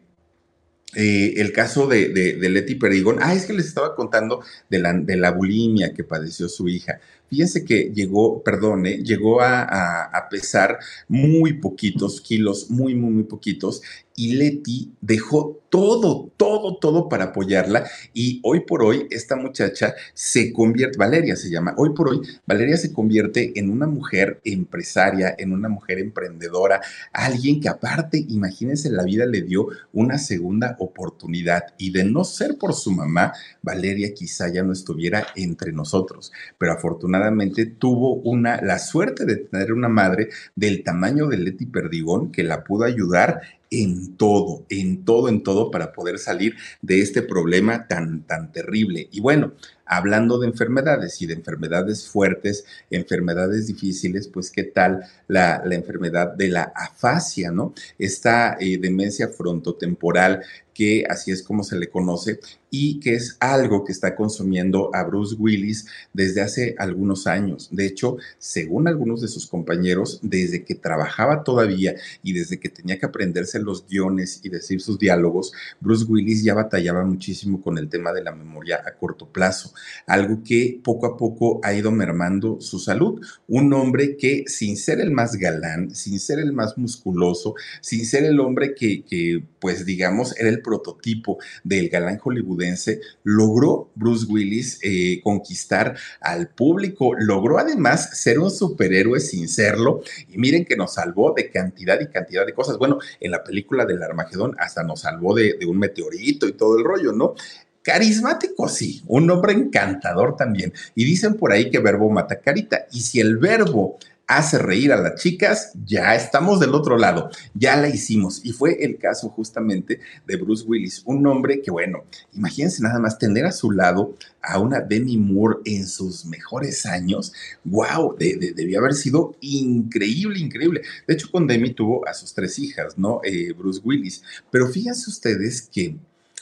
eh, 0.94 1.34
el 1.36 1.52
caso 1.52 1.86
de, 1.86 2.08
de, 2.08 2.48
Leti 2.48 2.74
Perdigón, 2.74 3.18
ah, 3.20 3.32
es 3.32 3.46
que 3.46 3.52
les 3.52 3.66
estaba 3.66 3.94
contando 3.94 4.42
de 4.68 4.80
la, 4.80 4.92
de 4.92 5.16
la 5.16 5.30
bulimia 5.30 5.94
que 5.94 6.02
padeció 6.02 6.48
su 6.48 6.68
hija. 6.68 7.00
Fíjense 7.28 7.64
que 7.64 7.92
llegó, 7.94 8.42
perdone, 8.42 8.98
llegó 9.04 9.40
a, 9.40 9.62
a, 9.62 10.28
pesar 10.28 10.80
muy 11.06 11.52
poquitos 11.54 12.20
kilos, 12.20 12.70
muy, 12.70 12.96
muy, 12.96 13.10
muy 13.10 13.22
poquitos, 13.22 13.82
y 14.20 14.34
Leti 14.34 14.92
dejó 15.00 15.62
todo, 15.70 16.30
todo, 16.36 16.76
todo 16.76 17.08
para 17.08 17.26
apoyarla 17.26 17.88
y 18.12 18.38
hoy 18.42 18.60
por 18.66 18.82
hoy 18.82 19.06
esta 19.10 19.34
muchacha 19.34 19.94
se 20.12 20.52
convierte, 20.52 20.98
Valeria 20.98 21.36
se 21.36 21.48
llama, 21.48 21.74
hoy 21.78 21.94
por 21.94 22.10
hoy 22.10 22.20
Valeria 22.44 22.76
se 22.76 22.92
convierte 22.92 23.58
en 23.58 23.70
una 23.70 23.86
mujer 23.86 24.42
empresaria, 24.44 25.34
en 25.38 25.52
una 25.52 25.70
mujer 25.70 26.00
emprendedora, 26.00 26.82
alguien 27.14 27.62
que 27.62 27.70
aparte, 27.70 28.22
imagínense, 28.28 28.90
la 28.90 29.04
vida 29.04 29.24
le 29.24 29.40
dio 29.40 29.68
una 29.94 30.18
segunda 30.18 30.76
oportunidad 30.80 31.62
y 31.78 31.90
de 31.90 32.04
no 32.04 32.24
ser 32.24 32.58
por 32.58 32.74
su 32.74 32.90
mamá, 32.90 33.32
Valeria 33.62 34.12
quizá 34.12 34.52
ya 34.52 34.62
no 34.62 34.72
estuviera 34.72 35.28
entre 35.34 35.72
nosotros, 35.72 36.30
pero 36.58 36.72
afortunadamente 36.72 37.64
tuvo 37.64 38.16
una, 38.16 38.60
la 38.60 38.78
suerte 38.78 39.24
de 39.24 39.36
tener 39.36 39.72
una 39.72 39.88
madre 39.88 40.28
del 40.56 40.84
tamaño 40.84 41.26
de 41.28 41.38
Leti 41.38 41.64
Perdigón 41.64 42.32
que 42.32 42.42
la 42.42 42.64
pudo 42.64 42.84
ayudar 42.84 43.40
en 43.70 44.16
todo, 44.16 44.66
en 44.68 45.04
todo, 45.04 45.28
en 45.28 45.42
todo 45.42 45.70
para 45.70 45.92
poder 45.92 46.18
salir 46.18 46.56
de 46.82 47.00
este 47.00 47.22
problema 47.22 47.86
tan, 47.86 48.22
tan 48.24 48.52
terrible. 48.52 49.08
Y 49.12 49.20
bueno, 49.20 49.52
hablando 49.90 50.38
de 50.38 50.46
enfermedades 50.46 51.20
y 51.20 51.26
de 51.26 51.34
enfermedades 51.34 52.08
fuertes, 52.08 52.64
enfermedades 52.90 53.66
difíciles, 53.66 54.28
pues 54.28 54.52
qué 54.52 54.62
tal 54.62 55.04
la, 55.26 55.62
enfermedad 55.72 56.32
de 56.32 56.48
la 56.48 56.72
afasia, 56.76 57.50
¿no? 57.50 57.74
Esta 57.98 58.56
eh, 58.60 58.78
demencia 58.78 59.28
frontotemporal 59.28 60.42
que 60.80 61.04
así 61.10 61.30
es 61.30 61.42
como 61.42 61.62
se 61.62 61.76
le 61.76 61.90
conoce, 61.90 62.40
y 62.70 63.00
que 63.00 63.14
es 63.14 63.36
algo 63.40 63.84
que 63.84 63.92
está 63.92 64.14
consumiendo 64.14 64.90
a 64.94 65.02
Bruce 65.02 65.34
Willis 65.38 65.86
desde 66.12 66.40
hace 66.40 66.74
algunos 66.78 67.26
años. 67.26 67.68
De 67.70 67.84
hecho, 67.84 68.16
según 68.38 68.88
algunos 68.88 69.20
de 69.20 69.28
sus 69.28 69.46
compañeros, 69.46 70.20
desde 70.22 70.64
que 70.64 70.76
trabajaba 70.76 71.42
todavía 71.42 71.96
y 72.22 72.32
desde 72.32 72.58
que 72.60 72.68
tenía 72.68 72.98
que 72.98 73.06
aprenderse 73.06 73.58
los 73.58 73.86
guiones 73.86 74.40
y 74.42 74.48
decir 74.48 74.80
sus 74.80 74.98
diálogos, 74.98 75.52
Bruce 75.80 76.04
Willis 76.04 76.44
ya 76.44 76.54
batallaba 76.54 77.04
muchísimo 77.04 77.60
con 77.60 77.76
el 77.76 77.88
tema 77.88 78.12
de 78.12 78.22
la 78.22 78.32
memoria 78.32 78.80
a 78.86 78.92
corto 78.92 79.26
plazo, 79.26 79.74
algo 80.06 80.42
que 80.44 80.80
poco 80.82 81.06
a 81.06 81.16
poco 81.16 81.60
ha 81.62 81.72
ido 81.74 81.90
mermando 81.90 82.60
su 82.60 82.78
salud. 82.78 83.20
Un 83.48 83.72
hombre 83.72 84.16
que 84.16 84.44
sin 84.46 84.76
ser 84.76 85.00
el 85.00 85.10
más 85.10 85.36
galán, 85.36 85.94
sin 85.94 86.20
ser 86.20 86.38
el 86.38 86.52
más 86.52 86.76
musculoso, 86.78 87.54
sin 87.80 88.04
ser 88.04 88.24
el 88.24 88.40
hombre 88.40 88.74
que, 88.74 89.04
que 89.04 89.42
pues 89.60 89.84
digamos, 89.84 90.36
era 90.38 90.48
el 90.48 90.62
prototipo 90.62 91.38
del 91.64 91.88
galán 91.88 92.18
hollywoodense, 92.18 93.00
logró 93.22 93.90
Bruce 93.94 94.26
Willis 94.28 94.78
eh, 94.82 95.20
conquistar 95.22 95.96
al 96.20 96.48
público, 96.48 97.14
logró 97.18 97.58
además 97.58 98.18
ser 98.18 98.38
un 98.38 98.50
superhéroe 98.50 99.20
sin 99.20 99.48
serlo, 99.48 100.02
y 100.28 100.38
miren 100.38 100.64
que 100.64 100.76
nos 100.76 100.94
salvó 100.94 101.34
de 101.36 101.50
cantidad 101.50 102.00
y 102.00 102.08
cantidad 102.08 102.46
de 102.46 102.54
cosas. 102.54 102.78
Bueno, 102.78 102.98
en 103.20 103.30
la 103.30 103.44
película 103.44 103.84
del 103.84 104.02
Armagedón 104.02 104.56
hasta 104.58 104.82
nos 104.82 105.00
salvó 105.00 105.34
de, 105.34 105.54
de 105.58 105.66
un 105.66 105.78
meteorito 105.78 106.48
y 106.48 106.52
todo 106.52 106.78
el 106.78 106.84
rollo, 106.84 107.12
¿no? 107.12 107.34
Carismático, 107.82 108.68
sí, 108.68 109.02
un 109.06 109.30
hombre 109.30 109.54
encantador 109.54 110.36
también. 110.36 110.72
Y 110.94 111.04
dicen 111.04 111.34
por 111.34 111.52
ahí 111.52 111.70
que 111.70 111.78
verbo 111.78 112.10
mata 112.10 112.40
carita. 112.40 112.86
Y 112.92 113.00
si 113.00 113.20
el 113.20 113.38
verbo 113.38 113.98
hace 114.30 114.58
reír 114.58 114.92
a 114.92 115.00
las 115.00 115.20
chicas, 115.20 115.72
ya 115.84 116.14
estamos 116.14 116.60
del 116.60 116.74
otro 116.74 116.96
lado, 116.96 117.30
ya 117.52 117.76
la 117.76 117.88
hicimos. 117.88 118.40
Y 118.44 118.52
fue 118.52 118.84
el 118.84 118.96
caso 118.96 119.28
justamente 119.30 119.98
de 120.24 120.36
Bruce 120.36 120.64
Willis, 120.64 121.02
un 121.04 121.26
hombre 121.26 121.60
que, 121.60 121.72
bueno, 121.72 122.04
imagínense 122.32 122.80
nada 122.80 123.00
más 123.00 123.18
tener 123.18 123.44
a 123.44 123.50
su 123.50 123.72
lado 123.72 124.14
a 124.40 124.60
una 124.60 124.80
Demi 124.80 125.16
Moore 125.16 125.58
en 125.64 125.84
sus 125.84 126.24
mejores 126.26 126.86
años. 126.86 127.32
¡Wow! 127.64 128.16
debió 128.18 128.78
haber 128.78 128.94
sido 128.94 129.34
increíble, 129.40 130.38
increíble. 130.38 130.82
De 131.08 131.14
hecho, 131.14 131.28
con 131.30 131.48
Demi 131.48 131.74
tuvo 131.74 132.06
a 132.06 132.14
sus 132.14 132.32
tres 132.32 132.56
hijas, 132.60 132.96
¿no? 132.96 133.20
Eh, 133.24 133.52
Bruce 133.52 133.80
Willis. 133.82 134.22
Pero 134.50 134.68
fíjense 134.68 135.10
ustedes 135.10 135.62
que 135.62 135.96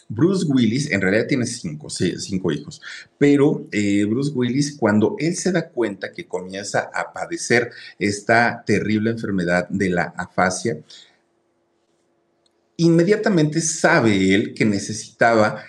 Bruce 0.09 0.47
Willis, 0.49 0.91
en 0.91 1.03
realidad 1.03 1.27
tiene 1.27 1.47
cinco, 1.47 1.91
cinco 1.91 2.51
hijos, 2.51 2.81
pero 3.19 3.67
eh, 3.71 4.05
Bruce 4.07 4.33
Willis, 4.35 4.77
cuando 4.77 5.17
él 5.19 5.37
se 5.37 5.53
da 5.53 5.69
cuenta 5.69 6.13
que 6.13 6.27
comienza 6.27 6.91
a 6.95 7.13
padecer 7.13 7.71
esta 7.99 8.63
terrible 8.65 9.11
enfermedad 9.11 9.69
de 9.69 9.91
la 9.91 10.15
afasia, 10.17 10.79
inmediatamente 12.79 13.61
sabe 13.61 14.35
él 14.35 14.55
que 14.55 14.65
necesitaba 14.65 15.63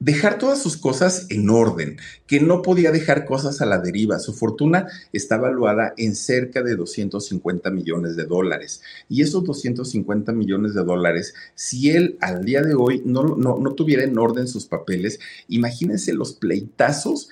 dejar 0.00 0.38
todas 0.38 0.62
sus 0.62 0.78
cosas 0.78 1.26
en 1.28 1.50
orden, 1.50 1.98
que 2.26 2.40
no 2.40 2.62
podía 2.62 2.90
dejar 2.90 3.26
cosas 3.26 3.60
a 3.60 3.66
la 3.66 3.78
deriva. 3.78 4.18
Su 4.18 4.32
fortuna 4.32 4.86
está 5.12 5.36
valuada 5.36 5.92
en 5.98 6.16
cerca 6.16 6.62
de 6.62 6.74
250 6.74 7.70
millones 7.70 8.16
de 8.16 8.24
dólares. 8.24 8.82
Y 9.10 9.20
esos 9.20 9.44
250 9.44 10.32
millones 10.32 10.74
de 10.74 10.84
dólares, 10.84 11.34
si 11.54 11.90
él 11.90 12.16
al 12.20 12.44
día 12.46 12.62
de 12.62 12.74
hoy 12.74 13.02
no, 13.04 13.36
no, 13.36 13.74
tuviera 13.74 14.02
en 14.02 14.18
orden 14.18 14.48
sus 14.48 14.64
papeles, 14.64 15.20
imagínense 15.48 16.14
los 16.14 16.32
pleitazos 16.32 17.28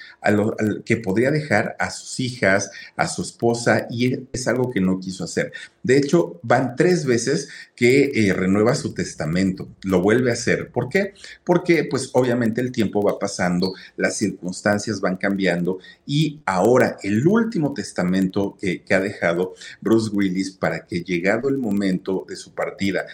que 0.85 0.99
podría 0.99 1.31
dejar 1.31 1.75
a 1.79 1.91
sus 1.91 2.21
hijas, 2.21 2.71
a 2.97 3.09
su 3.09 3.23
esposa, 3.23 3.87
y 3.91 4.27
es 4.33 4.47
algo 4.47 4.71
que 4.71 4.81
no 4.81 5.01
quiso 5.01 5.25
hacer. 5.25 5.53
De 5.83 5.97
hecho, 5.97 6.39
van 6.43 6.77
tres 6.77 7.07
veces 7.07 7.49
que 7.75 8.11
eh, 8.15 8.35
renueva 8.35 8.75
su 8.75 8.93
testamento, 8.93 9.69
lo 9.85 10.03
vuelve 10.03 10.31
a 10.31 10.35
hacer. 10.35 10.71
¿Por 10.71 10.91
qué? 10.91 11.15
Porque 11.45 11.85
pues 11.85 12.11
obviamente 12.13 12.58
el 12.61 12.73
tiempo 12.73 13.03
va 13.03 13.19
pasando, 13.19 13.75
las 13.97 14.17
circunstancias 14.17 15.01
van 15.01 15.17
cambiando 15.17 15.79
y 16.07 16.41
ahora 16.47 16.97
el 17.03 17.27
último 17.27 17.73
testamento 17.75 18.57
que, 18.61 18.83
ha 18.91 19.01
dejado 19.01 19.55
Bruce 19.81 20.11
Willis 20.13 20.51
para 20.53 20.87
que 20.87 21.03
llegado 21.03 21.49
el 21.49 21.59
momento 21.59 22.25
de 22.29 22.37
su 22.37 22.53
partida, 22.53 23.07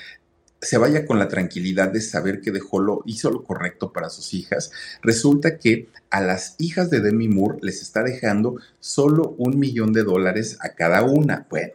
se 0.61 0.79
vaya 0.79 1.05
con 1.05 1.19
la 1.19 1.29
tranquilidad 1.29 1.91
de 1.91 2.01
saber 2.01 2.41
que 2.41 2.51
dejó 2.51 2.81
lo, 2.81 3.03
hizo 3.05 3.31
lo 3.31 3.45
correcto 3.45 3.93
para 3.93 4.09
sus 4.09 4.33
hijas, 4.33 4.71
resulta 5.03 5.59
que 5.59 5.89
a 6.11 6.23
las 6.23 6.55
hijas 6.59 6.89
de 6.91 7.01
Demi 7.01 7.29
Moore 7.29 7.59
les 7.61 7.83
está 7.83 8.03
dejando 8.03 8.57
solo 8.81 9.35
un 9.37 9.59
millón 9.59 9.93
de 9.93 10.05
dólares 10.05 10.57
a 10.61 10.71
cada 10.71 11.03
una. 11.03 11.47
Bueno, 11.51 11.75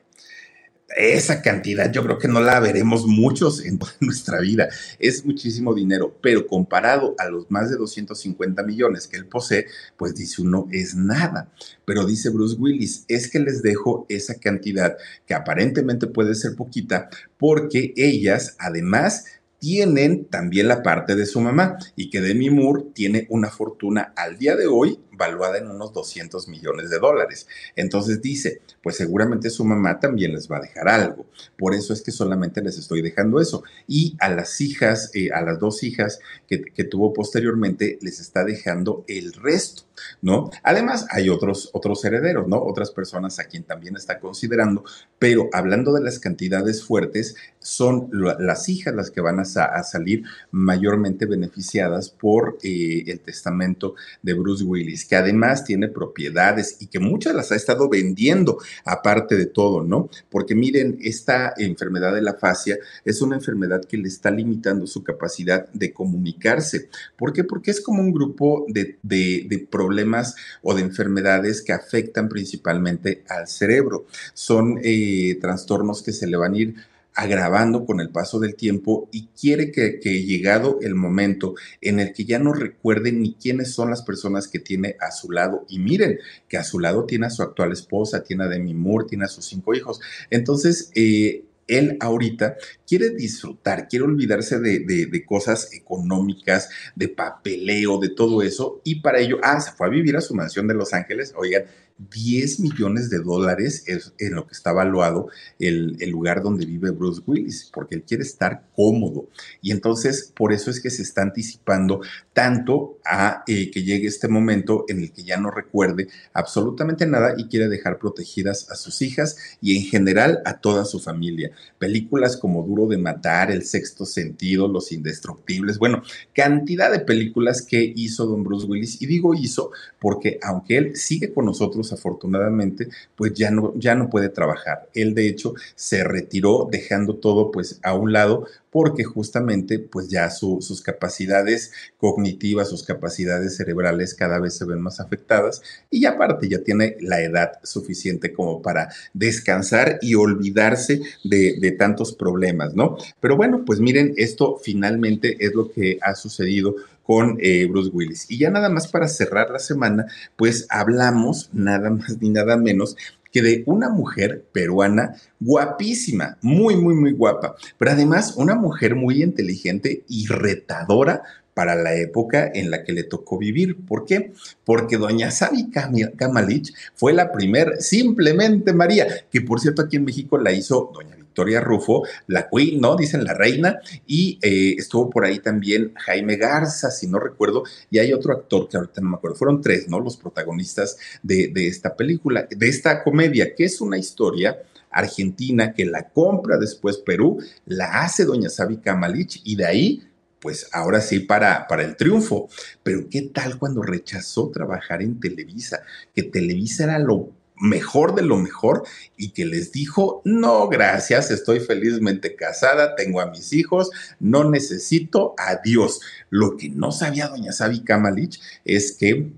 esa 0.98 1.42
cantidad 1.42 1.92
yo 1.92 2.04
creo 2.04 2.18
que 2.18 2.28
no 2.28 2.42
la 2.42 2.60
veremos 2.60 3.06
muchos 3.06 3.64
en 3.66 3.80
nuestra 4.00 4.40
vida. 4.40 4.70
Es 5.00 5.26
muchísimo 5.26 5.74
dinero, 5.74 6.18
pero 6.22 6.48
comparado 6.48 7.16
a 7.18 7.30
los 7.30 7.50
más 7.50 7.70
de 7.70 7.78
250 7.78 8.64
millones 8.64 9.08
que 9.08 9.18
él 9.18 9.26
posee, 9.26 9.68
pues 9.98 10.16
dice 10.16 10.42
uno, 10.42 10.68
es 10.72 10.96
nada. 10.96 11.52
Pero 11.86 12.06
dice 12.06 12.30
Bruce 12.30 12.58
Willis, 12.58 13.06
es 13.08 13.30
que 13.30 13.40
les 13.40 13.62
dejo 13.62 14.06
esa 14.10 14.36
cantidad 14.36 14.98
que 15.26 15.34
aparentemente 15.34 16.08
puede 16.08 16.36
ser 16.36 16.56
poquita, 16.56 17.10
porque 17.38 17.94
ellas 17.96 18.56
además 18.60 19.26
tienen 19.60 20.26
también 20.26 20.68
la 20.68 20.82
parte 20.82 21.16
de 21.16 21.26
su 21.26 21.42
mamá 21.42 21.78
y 21.96 22.10
que 22.10 22.22
Demi 22.22 22.50
Moore 22.50 22.86
tiene 22.94 23.28
una 23.30 23.50
fortuna 23.50 24.14
al 24.16 24.38
día 24.38 24.56
de 24.56 24.68
hoy 24.68 25.00
valuada 25.20 25.60
en 25.60 25.70
unos 25.70 25.94
200 25.94 26.48
millones 26.48 26.90
de 26.90 26.98
dólares. 26.98 27.48
Entonces 27.76 28.22
dice, 28.22 28.62
pues 28.82 28.96
seguramente 28.96 29.52
su 29.52 29.64
mamá 29.64 30.00
también 30.00 30.34
les 30.34 30.50
va 30.50 30.58
a 30.58 30.62
dejar 30.62 30.88
algo. 30.88 31.28
Por 31.58 31.76
eso 31.76 31.94
es 31.94 32.02
que 32.02 32.12
solamente 32.12 32.62
les 32.62 32.80
estoy 32.80 33.04
dejando 33.04 33.40
eso. 33.40 33.64
Y 33.88 34.16
a 34.20 34.30
las 34.30 34.62
hijas, 34.62 35.12
eh, 35.14 35.30
a 35.32 35.42
las 35.42 35.60
dos 35.60 35.84
hijas 35.84 36.20
que, 36.48 36.84
tuvo 36.86 37.14
posteriormente, 37.14 38.00
les 38.02 38.20
está 38.20 38.44
dejando 38.44 39.04
el 39.08 39.34
resto. 39.34 39.84
¿no? 40.22 40.50
Además, 40.64 41.06
hay 41.12 41.30
otros, 41.30 41.70
otros 41.74 42.04
herederos, 42.06 42.48
¿no? 42.48 42.64
Otras 42.64 42.90
personas 42.92 43.38
a 43.40 43.44
quien 43.44 43.64
también 43.64 43.98
está 43.98 44.18
considerando, 44.20 44.86
pero 45.20 45.50
hablando 45.52 45.92
de 45.92 46.02
las 46.02 46.20
cantidades 46.20 46.86
fuertes, 46.86 47.36
son 47.60 48.10
las 48.40 48.70
hijas 48.70 48.96
las 48.96 49.12
que 49.12 49.20
van 49.20 49.42
a, 49.42 49.46
salir 49.46 50.24
mayormente 50.52 51.26
beneficiadas 51.26 52.10
por 52.10 52.58
eh, 52.64 53.04
el 53.08 53.20
testamento 53.20 53.96
de 54.22 54.34
Bruce 54.34 54.64
Willis, 54.64 55.06
que 55.10 55.16
además 55.16 55.64
tiene 55.66 55.88
propiedades 55.88 56.78
y 56.80 56.86
que 56.88 57.00
muchas 57.00 57.34
las 57.34 57.52
ha 57.52 57.56
estado 57.56 57.90
vendiendo, 57.90 58.60
aparte 58.86 59.36
de 59.36 59.48
todo, 59.48 59.84
¿no? 59.84 60.08
Porque 60.30 60.54
miren, 60.54 61.00
esta 61.02 61.52
enfermedad 61.58 62.14
de 62.14 62.22
la 62.22 62.36
fascia 62.36 62.78
es 63.04 63.22
una 63.24 63.36
enfermedad 63.36 63.84
que 63.84 63.98
le 63.98 64.08
está 64.08 64.30
limitando 64.30 64.86
su 64.86 65.04
capacidad 65.04 65.68
de 65.70 65.92
comunicarse. 65.92 66.90
¿Por 67.18 67.34
qué? 67.34 67.44
Porque 67.44 67.72
es 67.72 67.82
como 67.82 68.04
un 68.04 68.12
grupo 68.12 68.66
de, 68.68 69.00
de, 69.02 69.68
problemas 69.72 70.36
o 70.62 70.76
de 70.76 70.82
enfermedades 70.82 71.64
que 71.64 71.74
afectan 71.74 72.30
principalmente 72.30 73.24
al 73.30 73.48
cerebro. 73.48 74.06
Son 74.36 74.80
eh, 74.84 75.38
trastornos 75.42 76.04
que 76.04 76.12
se 76.12 76.28
le 76.28 76.38
van 76.38 76.54
a 76.54 76.58
ir 76.58 76.76
agravando 77.20 77.86
con 77.86 78.00
el 78.00 78.12
paso 78.12 78.40
del 78.40 78.56
tiempo 78.56 79.10
y 79.12 79.28
quiere 79.38 79.72
que, 79.72 80.00
llegado 80.02 80.80
el 80.82 80.96
momento 80.96 81.54
en 81.82 82.00
el 82.00 82.14
que 82.14 82.24
ya 82.24 82.40
no 82.40 82.54
recuerde 82.54 83.12
ni 83.12 83.34
quiénes 83.34 83.74
son 83.74 83.90
las 83.90 84.04
personas 84.04 84.48
que 84.48 84.60
tiene 84.60 84.96
a 85.02 85.12
su 85.12 85.30
lado. 85.30 85.66
Y 85.68 85.80
miren 85.80 86.18
que 86.48 86.56
a 86.56 86.64
su 86.64 86.80
lado 86.80 87.04
tiene 87.06 87.26
a 87.26 87.30
su 87.30 87.44
actual 87.44 87.74
esposa, 87.74 88.24
tiene 88.24 88.46
a 88.46 88.48
Demi 88.48 88.74
Moore, 88.74 89.06
tiene 89.10 89.26
a 89.26 89.28
sus 89.28 89.44
cinco 89.44 89.74
hijos. 89.74 90.00
Entonces, 90.30 90.92
eh, 90.96 91.44
él 91.68 91.98
ahorita 92.00 92.56
quiere 92.88 93.10
disfrutar, 93.10 93.90
quiere 93.90 94.06
olvidarse 94.06 94.60
de, 94.60 95.26
cosas 95.26 95.74
económicas, 95.74 96.70
de 96.96 97.10
papeleo, 97.10 98.00
de 98.00 98.10
todo 98.10 98.42
eso, 98.42 98.82
y 98.86 99.02
para 99.02 99.20
ello, 99.20 99.40
ah, 99.44 99.60
se 99.60 99.74
fue 99.74 99.88
a 99.88 99.90
vivir 99.90 100.16
a 100.16 100.22
su 100.22 100.34
mansión 100.34 100.68
de 100.68 100.74
Los 100.74 100.94
Ángeles, 100.94 101.34
oigan, 101.36 101.66
10 102.00 102.62
millones 102.62 103.10
de 103.10 103.20
dólares 103.20 103.84
es 103.86 104.14
en 104.20 104.36
lo 104.36 104.48
que 104.48 104.54
está 104.54 104.72
evaluado 104.72 105.28
el, 105.60 105.98
lugar 106.10 106.42
donde 106.42 106.66
vive 106.66 106.92
Bruce 106.92 107.22
Willis, 107.28 107.70
porque 107.74 107.96
él 107.96 108.04
quiere 108.04 108.24
estar 108.24 108.64
cómodo. 108.76 109.28
Y 109.62 109.72
entonces, 109.72 110.32
por 110.36 110.54
eso 110.54 110.72
es 110.72 110.80
que 110.80 110.90
se 110.90 111.04
está 111.04 111.22
anticipando 111.22 112.02
tanto 112.34 112.98
a 113.06 113.44
eh, 113.48 113.70
que 113.70 113.84
llegue 113.84 114.08
este 114.08 114.28
momento 114.28 114.86
en 114.88 115.00
el 115.00 115.12
que 115.12 115.24
ya 115.24 115.38
no 115.38 115.52
recuerde 115.52 116.08
absolutamente 116.34 117.06
nada 117.06 117.36
y 117.38 117.48
quiere 117.48 117.68
dejar 117.68 118.00
protegidas 118.00 118.72
a 118.72 118.76
sus 118.76 119.02
hijas 119.02 119.38
y 119.62 119.78
en 119.78 119.84
general 119.84 120.40
a 120.46 120.60
toda 120.60 120.86
su 120.86 121.00
familia. 121.00 121.52
Películas 121.78 122.38
como 122.38 122.64
Duro 122.64 122.88
de 122.88 122.98
Matar, 122.98 123.52
El 123.52 123.64
Sexto 123.64 124.06
Sentido, 124.06 124.68
Los 124.68 124.92
Indestructibles, 124.92 125.78
bueno, 125.78 126.02
cantidad 126.34 126.92
de 126.92 127.00
películas 127.00 127.62
que 127.62 127.94
hizo 127.96 128.26
don 128.26 128.44
Bruce 128.44 128.66
Willis. 128.66 129.02
Y 129.02 129.06
digo 129.06 129.34
hizo 129.36 129.72
porque 130.00 130.40
aunque 130.42 130.78
él 130.78 130.96
sigue 130.96 131.34
con 131.34 131.46
nosotros, 131.46 131.89
afortunadamente, 131.94 132.90
pues 133.16 133.34
ya 133.34 133.52
no, 133.52 133.74
ya 133.76 133.96
no 133.96 134.10
puede 134.10 134.30
trabajar. 134.30 134.88
Él, 134.94 135.14
de 135.14 135.28
hecho, 135.28 135.54
se 135.76 136.04
retiró 136.04 136.68
dejando 136.72 137.16
todo 137.16 137.52
pues 137.52 137.80
a 137.84 137.94
un 137.94 138.14
lado 138.14 138.46
porque 138.72 139.04
justamente 139.04 139.80
pues 139.80 140.10
ya 140.10 140.30
sus 140.30 140.82
capacidades 140.82 141.72
cognitivas, 141.98 142.70
sus 142.70 142.84
capacidades 142.84 143.58
cerebrales 143.58 144.14
cada 144.14 144.40
vez 144.40 144.56
se 144.56 144.66
ven 144.66 144.82
más 144.82 145.00
afectadas 145.00 145.62
y 145.90 146.06
aparte 146.06 146.48
ya 146.48 146.60
tiene 146.64 146.96
la 147.00 147.22
edad 147.22 147.60
suficiente 147.64 148.34
como 148.34 148.62
para 148.62 148.90
descansar 149.14 150.00
y 150.02 150.16
olvidarse 150.16 151.02
de, 151.24 151.76
tantos 151.78 152.14
problemas, 152.14 152.74
¿no? 152.74 152.98
Pero 153.20 153.38
bueno, 153.38 153.64
pues 153.64 153.80
miren, 153.80 154.14
esto 154.18 154.60
finalmente 154.62 155.38
es 155.40 155.54
lo 155.54 155.72
que 155.72 156.00
ha 156.02 156.16
sucedido 156.16 156.76
con 157.04 157.38
eh, 157.42 157.66
Bruce 157.66 157.90
Willis. 157.92 158.30
Y 158.30 158.38
ya 158.38 158.52
nada 158.52 158.70
más 158.70 158.88
para 158.88 159.08
cerrar 159.08 159.50
la 159.50 159.58
semana, 159.60 160.06
pues 160.36 160.68
hablamos 160.70 161.50
nada 161.54 161.90
más 161.90 162.22
ni 162.22 162.30
nada 162.30 162.56
menos 162.56 162.98
que 163.32 163.42
de 163.42 163.64
una 163.66 163.90
mujer 163.90 164.46
peruana 164.52 165.16
guapísima, 165.40 166.38
muy, 166.42 166.76
muy, 166.76 166.96
muy 166.96 167.12
guapa, 167.12 167.56
pero 167.78 167.92
además 167.92 168.36
una 168.36 168.56
mujer 168.56 168.96
muy 168.96 169.24
inteligente 169.24 170.04
y 170.08 170.28
retadora 170.28 171.24
para 171.54 171.76
la 171.76 171.94
época 171.96 172.50
en 172.54 172.72
la 172.72 172.84
que 172.84 172.94
le 172.94 173.04
tocó 173.04 173.38
vivir. 173.38 173.86
¿Por 173.86 174.06
qué? 174.06 174.32
Porque 174.64 174.98
doña 174.98 175.30
Sabi 175.30 175.70
Kamalich 175.70 176.74
fue 176.96 177.12
la 177.12 177.34
primer, 177.34 177.82
simplemente 177.82 178.72
María, 178.72 179.08
que 179.30 179.42
por 179.42 179.60
cierto 179.60 179.82
aquí 179.82 179.98
en 179.98 180.06
México 180.06 180.38
la 180.38 180.54
hizo 180.54 180.90
doña 180.94 181.19
Victoria 181.40 181.62
Rufo, 181.62 182.04
la 182.28 182.50
Queen, 182.50 182.82
¿no? 182.82 182.98
Dicen 182.98 183.24
la 183.24 183.34
reina, 183.34 183.80
y 184.06 184.38
eh, 184.42 184.76
estuvo 184.78 185.10
por 185.10 185.24
ahí 185.24 185.40
también 185.40 185.94
Jaime 185.96 186.36
Garza, 186.36 186.92
si 186.92 187.08
no 187.08 187.18
recuerdo, 187.18 187.64
y 187.90 188.00
hay 188.00 188.12
otro 188.12 188.34
actor 188.34 188.68
que 188.68 188.76
ahorita 188.76 189.00
no 189.00 189.12
me 189.12 189.16
acuerdo, 189.16 189.38
fueron 189.38 189.62
tres, 189.62 189.88
¿no? 189.88 190.02
Los 190.02 190.18
protagonistas 190.18 190.98
de, 191.24 191.50
esta 191.56 191.96
película, 191.96 192.46
de 192.50 192.68
esta 192.68 193.04
comedia, 193.04 193.56
que 193.56 193.64
es 193.64 193.80
una 193.80 193.98
historia 193.98 194.58
argentina 194.92 195.74
que 195.74 195.86
la 195.86 196.10
compra 196.10 196.58
después 196.58 196.98
Perú, 196.98 197.42
la 197.66 198.02
hace 198.02 198.26
doña 198.26 198.50
Sabi 198.50 198.78
Kamalich 198.78 199.42
y 199.46 199.56
de 199.56 199.66
ahí 199.66 200.04
pues 200.42 200.68
ahora 200.72 201.00
sí 201.02 201.20
para, 201.20 201.68
para 201.68 201.84
el 201.84 201.96
triunfo. 201.96 202.50
Pero 202.84 203.08
¿qué 203.10 203.24
tal 203.24 203.58
cuando 203.58 203.82
rechazó 203.82 204.50
trabajar 204.50 205.02
en 205.02 205.20
Televisa? 205.20 205.82
Que 206.16 206.24
Televisa 206.24 206.86
era 206.86 207.00
lo 207.00 207.30
mejor 207.60 208.16
de 208.16 208.22
lo 208.22 208.38
mejor 208.38 208.84
y 209.18 209.32
que 209.32 209.46
les 209.46 209.72
dijo, 209.72 210.22
no, 210.26 210.68
gracias, 210.68 211.32
estoy 211.32 211.60
felizmente 211.60 212.36
casada, 212.36 212.96
tengo 212.96 213.22
a 213.22 213.30
mis 213.30 213.54
hijos, 213.54 213.92
no 214.20 214.50
necesito 214.50 215.36
a 215.38 215.58
Dios. 215.64 216.00
Lo 216.30 216.58
que 216.58 216.70
no 216.70 216.92
sabía 216.92 217.28
doña 217.28 217.52
Sabi 217.52 217.82
Kamalich 217.84 218.40
es 218.66 218.94
que 218.94 219.32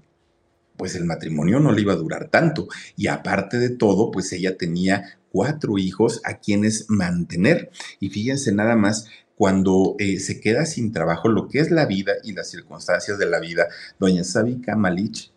pues 0.77 0.95
el 0.95 1.05
matrimonio 1.05 1.59
no 1.59 1.71
le 1.71 1.81
iba 1.81 1.93
a 1.93 1.97
durar 1.97 2.29
tanto 2.29 2.67
y 2.97 3.05
aparte 3.05 3.59
de 3.59 3.69
todo, 3.69 4.09
pues 4.09 4.31
ella 4.33 4.57
tenía 4.57 5.19
cuatro 5.31 5.77
hijos 5.77 6.21
a 6.23 6.39
quienes 6.39 6.89
mantener. 6.89 7.69
Y 7.99 8.09
fíjense 8.09 8.51
nada 8.51 8.75
más, 8.75 9.05
cuando 9.35 9.95
eh, 9.99 10.19
se 10.19 10.39
queda 10.39 10.65
sin 10.65 10.91
trabajo, 10.91 11.27
lo 11.27 11.47
que 11.47 11.59
es 11.59 11.71
la 11.71 11.85
vida 11.85 12.13
y 12.23 12.33
las 12.33 12.49
circunstancias 12.49 13.17
de 13.17 13.25
la 13.27 13.39
vida, 13.39 13.67
doña 13.99 14.23
Sabi 14.23 14.61
Kamalich 14.61 15.31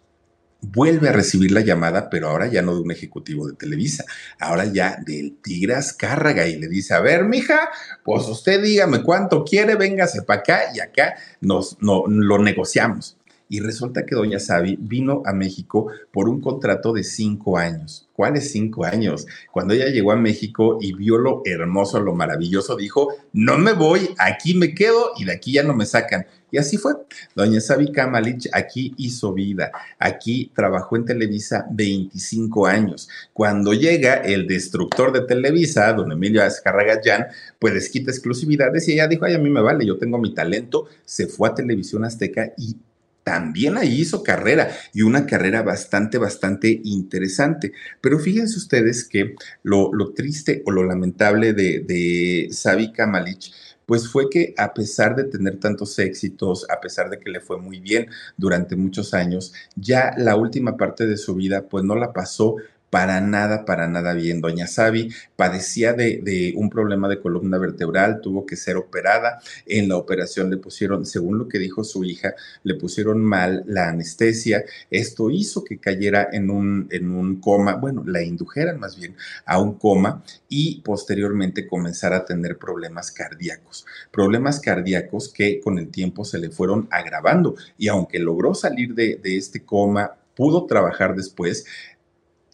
vuelve 0.72 1.08
a 1.08 1.12
recibir 1.12 1.52
la 1.52 1.60
llamada, 1.60 2.08
pero 2.10 2.28
ahora 2.28 2.46
ya 2.46 2.62
no 2.62 2.74
de 2.74 2.82
un 2.82 2.90
ejecutivo 2.90 3.46
de 3.46 3.54
Televisa, 3.54 4.04
ahora 4.38 4.64
ya 4.64 4.98
del 5.04 5.36
Tigre 5.42 5.74
Azcárraga 5.74 6.46
y 6.46 6.56
le 6.56 6.68
dice, 6.68 6.94
a 6.94 7.00
ver, 7.00 7.24
mija, 7.24 7.68
pues 8.04 8.26
usted 8.28 8.62
dígame 8.62 9.02
cuánto 9.02 9.44
quiere, 9.44 9.76
véngase 9.76 10.22
para 10.22 10.40
acá 10.40 10.60
y 10.74 10.80
acá 10.80 11.14
nos 11.40 11.76
no, 11.80 12.04
lo 12.06 12.38
negociamos. 12.38 13.16
Y 13.46 13.60
resulta 13.60 14.06
que 14.06 14.14
doña 14.14 14.40
Sabi 14.40 14.76
vino 14.80 15.22
a 15.26 15.32
México 15.34 15.88
por 16.10 16.28
un 16.28 16.40
contrato 16.40 16.92
de 16.94 17.04
cinco 17.04 17.58
años. 17.58 18.08
¿Cuáles 18.14 18.50
cinco 18.50 18.84
años? 18.84 19.26
Cuando 19.52 19.74
ella 19.74 19.88
llegó 19.88 20.12
a 20.12 20.16
México 20.16 20.78
y 20.80 20.94
vio 20.94 21.18
lo 21.18 21.42
hermoso, 21.44 22.00
lo 22.00 22.14
maravilloso, 22.14 22.74
dijo, 22.74 23.08
no 23.32 23.58
me 23.58 23.74
voy, 23.74 24.14
aquí 24.18 24.54
me 24.54 24.74
quedo 24.74 25.12
y 25.18 25.24
de 25.24 25.32
aquí 25.32 25.52
ya 25.52 25.62
no 25.62 25.74
me 25.74 25.84
sacan. 25.84 26.26
Y 26.54 26.58
así 26.58 26.76
fue. 26.76 26.92
Doña 27.34 27.60
Sabi 27.60 27.90
Kamalich 27.90 28.48
aquí 28.52 28.94
hizo 28.96 29.32
vida, 29.32 29.72
aquí 29.98 30.52
trabajó 30.54 30.94
en 30.94 31.04
Televisa 31.04 31.66
25 31.68 32.68
años. 32.68 33.08
Cuando 33.32 33.74
llega 33.74 34.14
el 34.18 34.46
destructor 34.46 35.12
de 35.12 35.22
Televisa, 35.22 35.92
don 35.92 36.12
Emilio 36.12 36.44
Azcarragayán, 36.44 37.26
pues 37.58 37.74
les 37.74 37.88
quita 37.88 38.12
exclusividades 38.12 38.86
y 38.86 38.92
ella 38.92 39.08
dijo, 39.08 39.24
ay, 39.24 39.34
a 39.34 39.38
mí 39.40 39.50
me 39.50 39.62
vale, 39.62 39.84
yo 39.84 39.98
tengo 39.98 40.16
mi 40.16 40.32
talento, 40.32 40.86
se 41.04 41.26
fue 41.26 41.48
a 41.48 41.56
Televisión 41.56 42.04
Azteca 42.04 42.52
y 42.56 42.76
también 43.24 43.76
ahí 43.76 44.02
hizo 44.02 44.22
carrera 44.22 44.70
y 44.92 45.02
una 45.02 45.26
carrera 45.26 45.62
bastante, 45.62 46.18
bastante 46.18 46.82
interesante. 46.84 47.72
Pero 48.00 48.20
fíjense 48.20 48.58
ustedes 48.58 49.08
que 49.08 49.34
lo, 49.64 49.90
triste 50.14 50.62
o 50.66 50.70
lo 50.70 50.84
lamentable 50.84 51.52
de, 51.52 51.80
de 51.80 52.48
Sabi 52.52 52.92
Kamalich 52.92 53.52
pues 53.86 54.08
fue 54.08 54.28
que 54.30 54.54
a 54.56 54.74
pesar 54.74 55.16
de 55.16 55.24
tener 55.24 55.58
tantos 55.58 55.98
éxitos, 55.98 56.66
a 56.70 56.80
pesar 56.80 57.10
de 57.10 57.18
que 57.18 57.30
le 57.30 57.40
fue 57.40 57.58
muy 57.58 57.80
bien 57.80 58.08
durante 58.36 58.76
muchos 58.76 59.14
años, 59.14 59.52
ya 59.76 60.14
la 60.16 60.36
última 60.36 60.76
parte 60.76 61.06
de 61.06 61.16
su 61.16 61.34
vida 61.34 61.68
pues 61.68 61.84
no 61.84 61.94
la 61.94 62.12
pasó 62.12 62.56
para 62.94 63.20
nada, 63.20 63.64
para 63.64 63.88
nada 63.88 64.14
bien. 64.14 64.40
Doña 64.40 64.68
Sabi 64.68 65.08
padecía 65.34 65.94
de, 65.94 66.52
un 66.54 66.70
problema 66.70 67.08
de 67.08 67.20
columna 67.20 67.58
vertebral, 67.58 68.20
tuvo 68.20 68.46
que 68.46 68.54
ser 68.54 68.76
operada. 68.76 69.40
En 69.66 69.88
la 69.88 69.96
operación 69.96 70.48
le 70.48 70.58
pusieron, 70.58 71.04
según 71.04 71.36
lo 71.36 71.48
que 71.48 71.58
dijo 71.58 71.82
su 71.82 72.04
hija, 72.04 72.36
le 72.62 72.76
pusieron 72.76 73.20
mal 73.20 73.64
la 73.66 73.88
anestesia. 73.88 74.64
Esto 74.92 75.28
hizo 75.28 75.64
que 75.64 75.78
cayera 75.78 76.28
en 76.30 76.50
un, 76.50 77.40
coma, 77.42 77.74
bueno, 77.74 78.04
la 78.06 78.22
indujeran 78.22 78.78
más 78.78 78.96
bien 78.96 79.16
a 79.44 79.60
un 79.60 79.74
coma 79.74 80.22
y 80.48 80.80
posteriormente 80.82 81.66
comenzara 81.66 82.18
a 82.18 82.24
tener 82.24 82.58
problemas 82.58 83.10
cardíacos. 83.10 83.86
Problemas 84.12 84.60
cardíacos 84.60 85.32
que 85.32 85.58
con 85.58 85.80
el 85.80 85.88
tiempo 85.88 86.24
se 86.24 86.38
le 86.38 86.50
fueron 86.50 86.86
agravando 86.92 87.56
y 87.76 87.88
aunque 87.88 88.20
logró 88.20 88.54
salir 88.54 88.94
de 88.94 89.18
este 89.24 89.64
coma, 89.64 90.12
pudo 90.34 90.66
trabajar 90.66 91.14
después, 91.14 91.64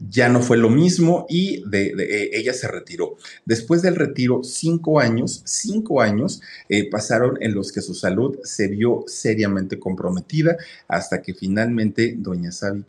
ya 0.08 0.28
no 0.28 0.40
fue 0.40 0.56
lo 0.56 0.70
mismo 0.70 1.26
y 1.28 1.62
eh, 1.72 2.30
ella 2.32 2.52
se 2.52 2.68
retiró. 2.68 3.16
Después 3.44 3.82
del 3.82 3.96
retiro, 3.96 4.42
cinco 4.42 5.00
años, 5.00 5.42
cinco 5.44 6.00
años 6.00 6.40
eh, 6.68 6.88
pasaron 6.88 7.36
en 7.40 7.54
los 7.54 7.72
que 7.72 7.82
su 7.82 7.94
salud 7.94 8.38
se 8.42 8.68
vio 8.68 9.04
seriamente 9.06 9.78
comprometida 9.78 10.56
hasta 10.88 11.22
que 11.22 11.34
finalmente 11.34 12.14
doña 12.16 12.52
Sabi 12.52 12.84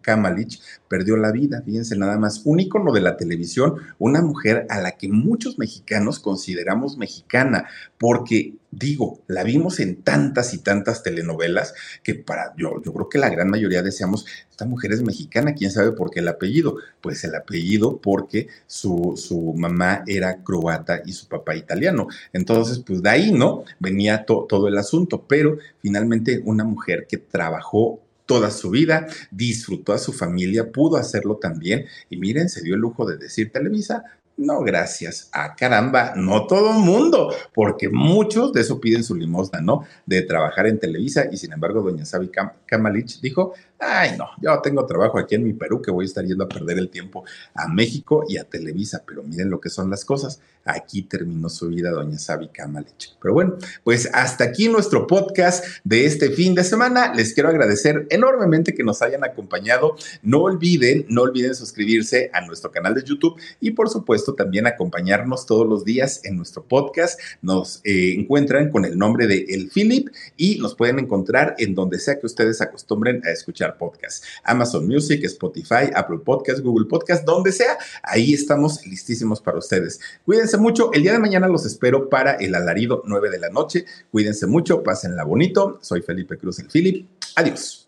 Kamalich 0.00 0.60
perdió 0.88 1.16
la 1.16 1.32
vida. 1.32 1.62
Fíjense 1.64 1.96
nada 1.96 2.18
más, 2.18 2.42
un 2.44 2.60
ícono 2.60 2.92
de 2.92 3.00
la 3.00 3.16
televisión, 3.16 3.76
una 3.98 4.22
mujer 4.22 4.66
a 4.68 4.80
la 4.80 4.92
que 4.92 5.08
muchos 5.08 5.58
mexicanos 5.58 6.18
consideramos 6.18 6.96
mexicana, 6.96 7.66
porque 7.98 8.54
digo, 8.78 9.22
la 9.26 9.42
vimos 9.42 9.80
en 9.80 10.02
tantas 10.02 10.52
y 10.52 10.58
tantas 10.58 11.02
telenovelas 11.02 11.74
que 12.02 12.14
para 12.14 12.54
yo, 12.58 12.82
yo 12.84 12.92
creo 12.92 13.08
que 13.08 13.18
la 13.18 13.30
gran 13.30 13.48
mayoría 13.48 13.82
deseamos, 13.82 14.26
esta 14.50 14.66
mujer 14.66 14.92
es 14.92 15.02
mexicana, 15.02 15.54
quién 15.54 15.70
sabe 15.70 15.92
por 15.92 16.10
qué 16.10 16.20
el 16.20 16.28
apellido. 16.28 16.76
Pues 17.00 17.24
el 17.24 17.34
apellido 17.34 18.00
porque 18.00 18.48
su, 18.66 19.14
su 19.16 19.54
mamá 19.54 20.04
era 20.06 20.42
croata 20.42 21.02
y 21.04 21.12
su 21.12 21.26
papá 21.26 21.56
italiano. 21.56 22.08
Entonces, 22.32 22.80
pues 22.80 23.02
de 23.02 23.08
ahí, 23.08 23.32
¿no? 23.32 23.64
Venía 23.78 24.26
todo 24.26 24.68
el 24.68 24.76
asunto, 24.76 25.24
pero 25.26 25.58
finalmente 25.80 26.42
una 26.44 26.64
mujer 26.64 27.06
que 27.08 27.16
trabajó 27.16 28.00
toda 28.26 28.50
su 28.50 28.70
vida, 28.70 29.06
disfrutó 29.30 29.92
a 29.92 29.98
su 29.98 30.12
familia, 30.12 30.70
pudo 30.70 30.96
hacerlo 30.96 31.36
también 31.36 31.86
y 32.10 32.16
miren, 32.16 32.48
se 32.48 32.62
dio 32.62 32.74
el 32.74 32.80
lujo 32.80 33.06
de 33.06 33.16
decir 33.16 33.52
Televisa, 33.52 34.04
no, 34.36 34.60
gracias. 34.60 35.30
a 35.32 35.44
ah, 35.44 35.56
caramba, 35.56 36.12
no 36.14 36.46
todo 36.46 36.72
el 36.72 36.84
mundo, 36.84 37.32
porque 37.54 37.88
muchos 37.88 38.52
de 38.52 38.60
eso 38.60 38.80
piden 38.80 39.02
su 39.02 39.14
limosna, 39.14 39.60
¿no? 39.62 39.84
De 40.04 40.22
trabajar 40.22 40.66
en 40.66 40.78
Televisa 40.78 41.24
y 41.30 41.38
sin 41.38 41.54
embargo, 41.54 41.80
doña 41.80 42.04
Sabi 42.04 42.30
Kamalich 42.66 43.20
dijo, 43.22 43.54
ay, 43.78 44.16
no, 44.16 44.28
yo 44.40 44.60
tengo 44.62 44.84
trabajo 44.86 45.18
aquí 45.18 45.34
en 45.34 45.44
mi 45.44 45.52
Perú 45.52 45.82
que 45.82 45.90
voy 45.90 46.04
a 46.04 46.06
estar 46.06 46.24
yendo 46.24 46.44
a 46.44 46.48
perder 46.48 46.78
el 46.78 46.88
tiempo 46.88 47.24
a 47.54 47.68
México 47.68 48.24
y 48.28 48.36
a 48.38 48.44
Televisa, 48.44 49.02
pero 49.06 49.22
miren 49.22 49.50
lo 49.50 49.60
que 49.60 49.70
son 49.70 49.90
las 49.90 50.04
cosas. 50.04 50.40
Aquí 50.66 51.02
terminó 51.02 51.48
su 51.48 51.68
vida 51.68 51.90
doña 51.90 52.18
Sabi 52.18 52.48
Kamalich. 52.48 53.16
Pero 53.22 53.34
bueno, 53.34 53.56
pues 53.84 54.10
hasta 54.12 54.42
aquí 54.42 54.68
nuestro 54.68 55.06
podcast 55.06 55.64
de 55.84 56.06
este 56.06 56.30
fin 56.30 56.56
de 56.56 56.64
semana. 56.64 57.14
Les 57.14 57.34
quiero 57.34 57.48
agradecer 57.48 58.06
enormemente 58.10 58.74
que 58.74 58.82
nos 58.82 59.00
hayan 59.00 59.22
acompañado. 59.22 59.94
No 60.22 60.42
olviden, 60.42 61.06
no 61.08 61.22
olviden 61.22 61.54
suscribirse 61.54 62.30
a 62.32 62.44
nuestro 62.44 62.72
canal 62.72 62.94
de 62.94 63.04
YouTube 63.04 63.40
y 63.60 63.70
por 63.70 63.88
supuesto 63.88 64.34
también 64.34 64.66
acompañarnos 64.66 65.46
todos 65.46 65.68
los 65.68 65.84
días 65.84 66.22
en 66.24 66.36
nuestro 66.36 66.64
podcast. 66.64 67.20
Nos 67.42 67.80
eh, 67.84 68.14
encuentran 68.18 68.70
con 68.70 68.84
el 68.84 68.98
nombre 68.98 69.28
de 69.28 69.46
El 69.48 69.70
Philip 69.70 70.08
y 70.36 70.58
nos 70.58 70.74
pueden 70.74 70.98
encontrar 70.98 71.54
en 71.58 71.76
donde 71.76 72.00
sea 72.00 72.18
que 72.18 72.26
ustedes 72.26 72.60
acostumbren 72.60 73.22
a 73.24 73.30
podcast. 73.74 74.24
Amazon 74.44 74.86
Music, 74.86 75.24
Spotify, 75.24 75.90
Apple 75.94 76.18
Podcast, 76.24 76.60
Google 76.60 76.86
Podcast, 76.86 77.24
donde 77.24 77.52
sea. 77.52 77.78
Ahí 78.02 78.34
estamos 78.34 78.86
listísimos 78.86 79.40
para 79.40 79.58
ustedes. 79.58 80.00
Cuídense 80.24 80.56
mucho. 80.58 80.92
El 80.92 81.02
día 81.02 81.12
de 81.12 81.18
mañana 81.18 81.48
los 81.48 81.66
espero 81.66 82.08
para 82.08 82.34
el 82.34 82.54
alarido 82.54 83.02
9 83.04 83.30
de 83.30 83.38
la 83.38 83.48
noche. 83.50 83.84
Cuídense 84.10 84.46
mucho, 84.46 84.82
pásenla 84.82 85.24
bonito. 85.24 85.78
Soy 85.82 86.02
Felipe 86.02 86.38
Cruz, 86.38 86.58
el 86.58 86.68
Philip. 86.68 87.06
Adiós. 87.36 87.85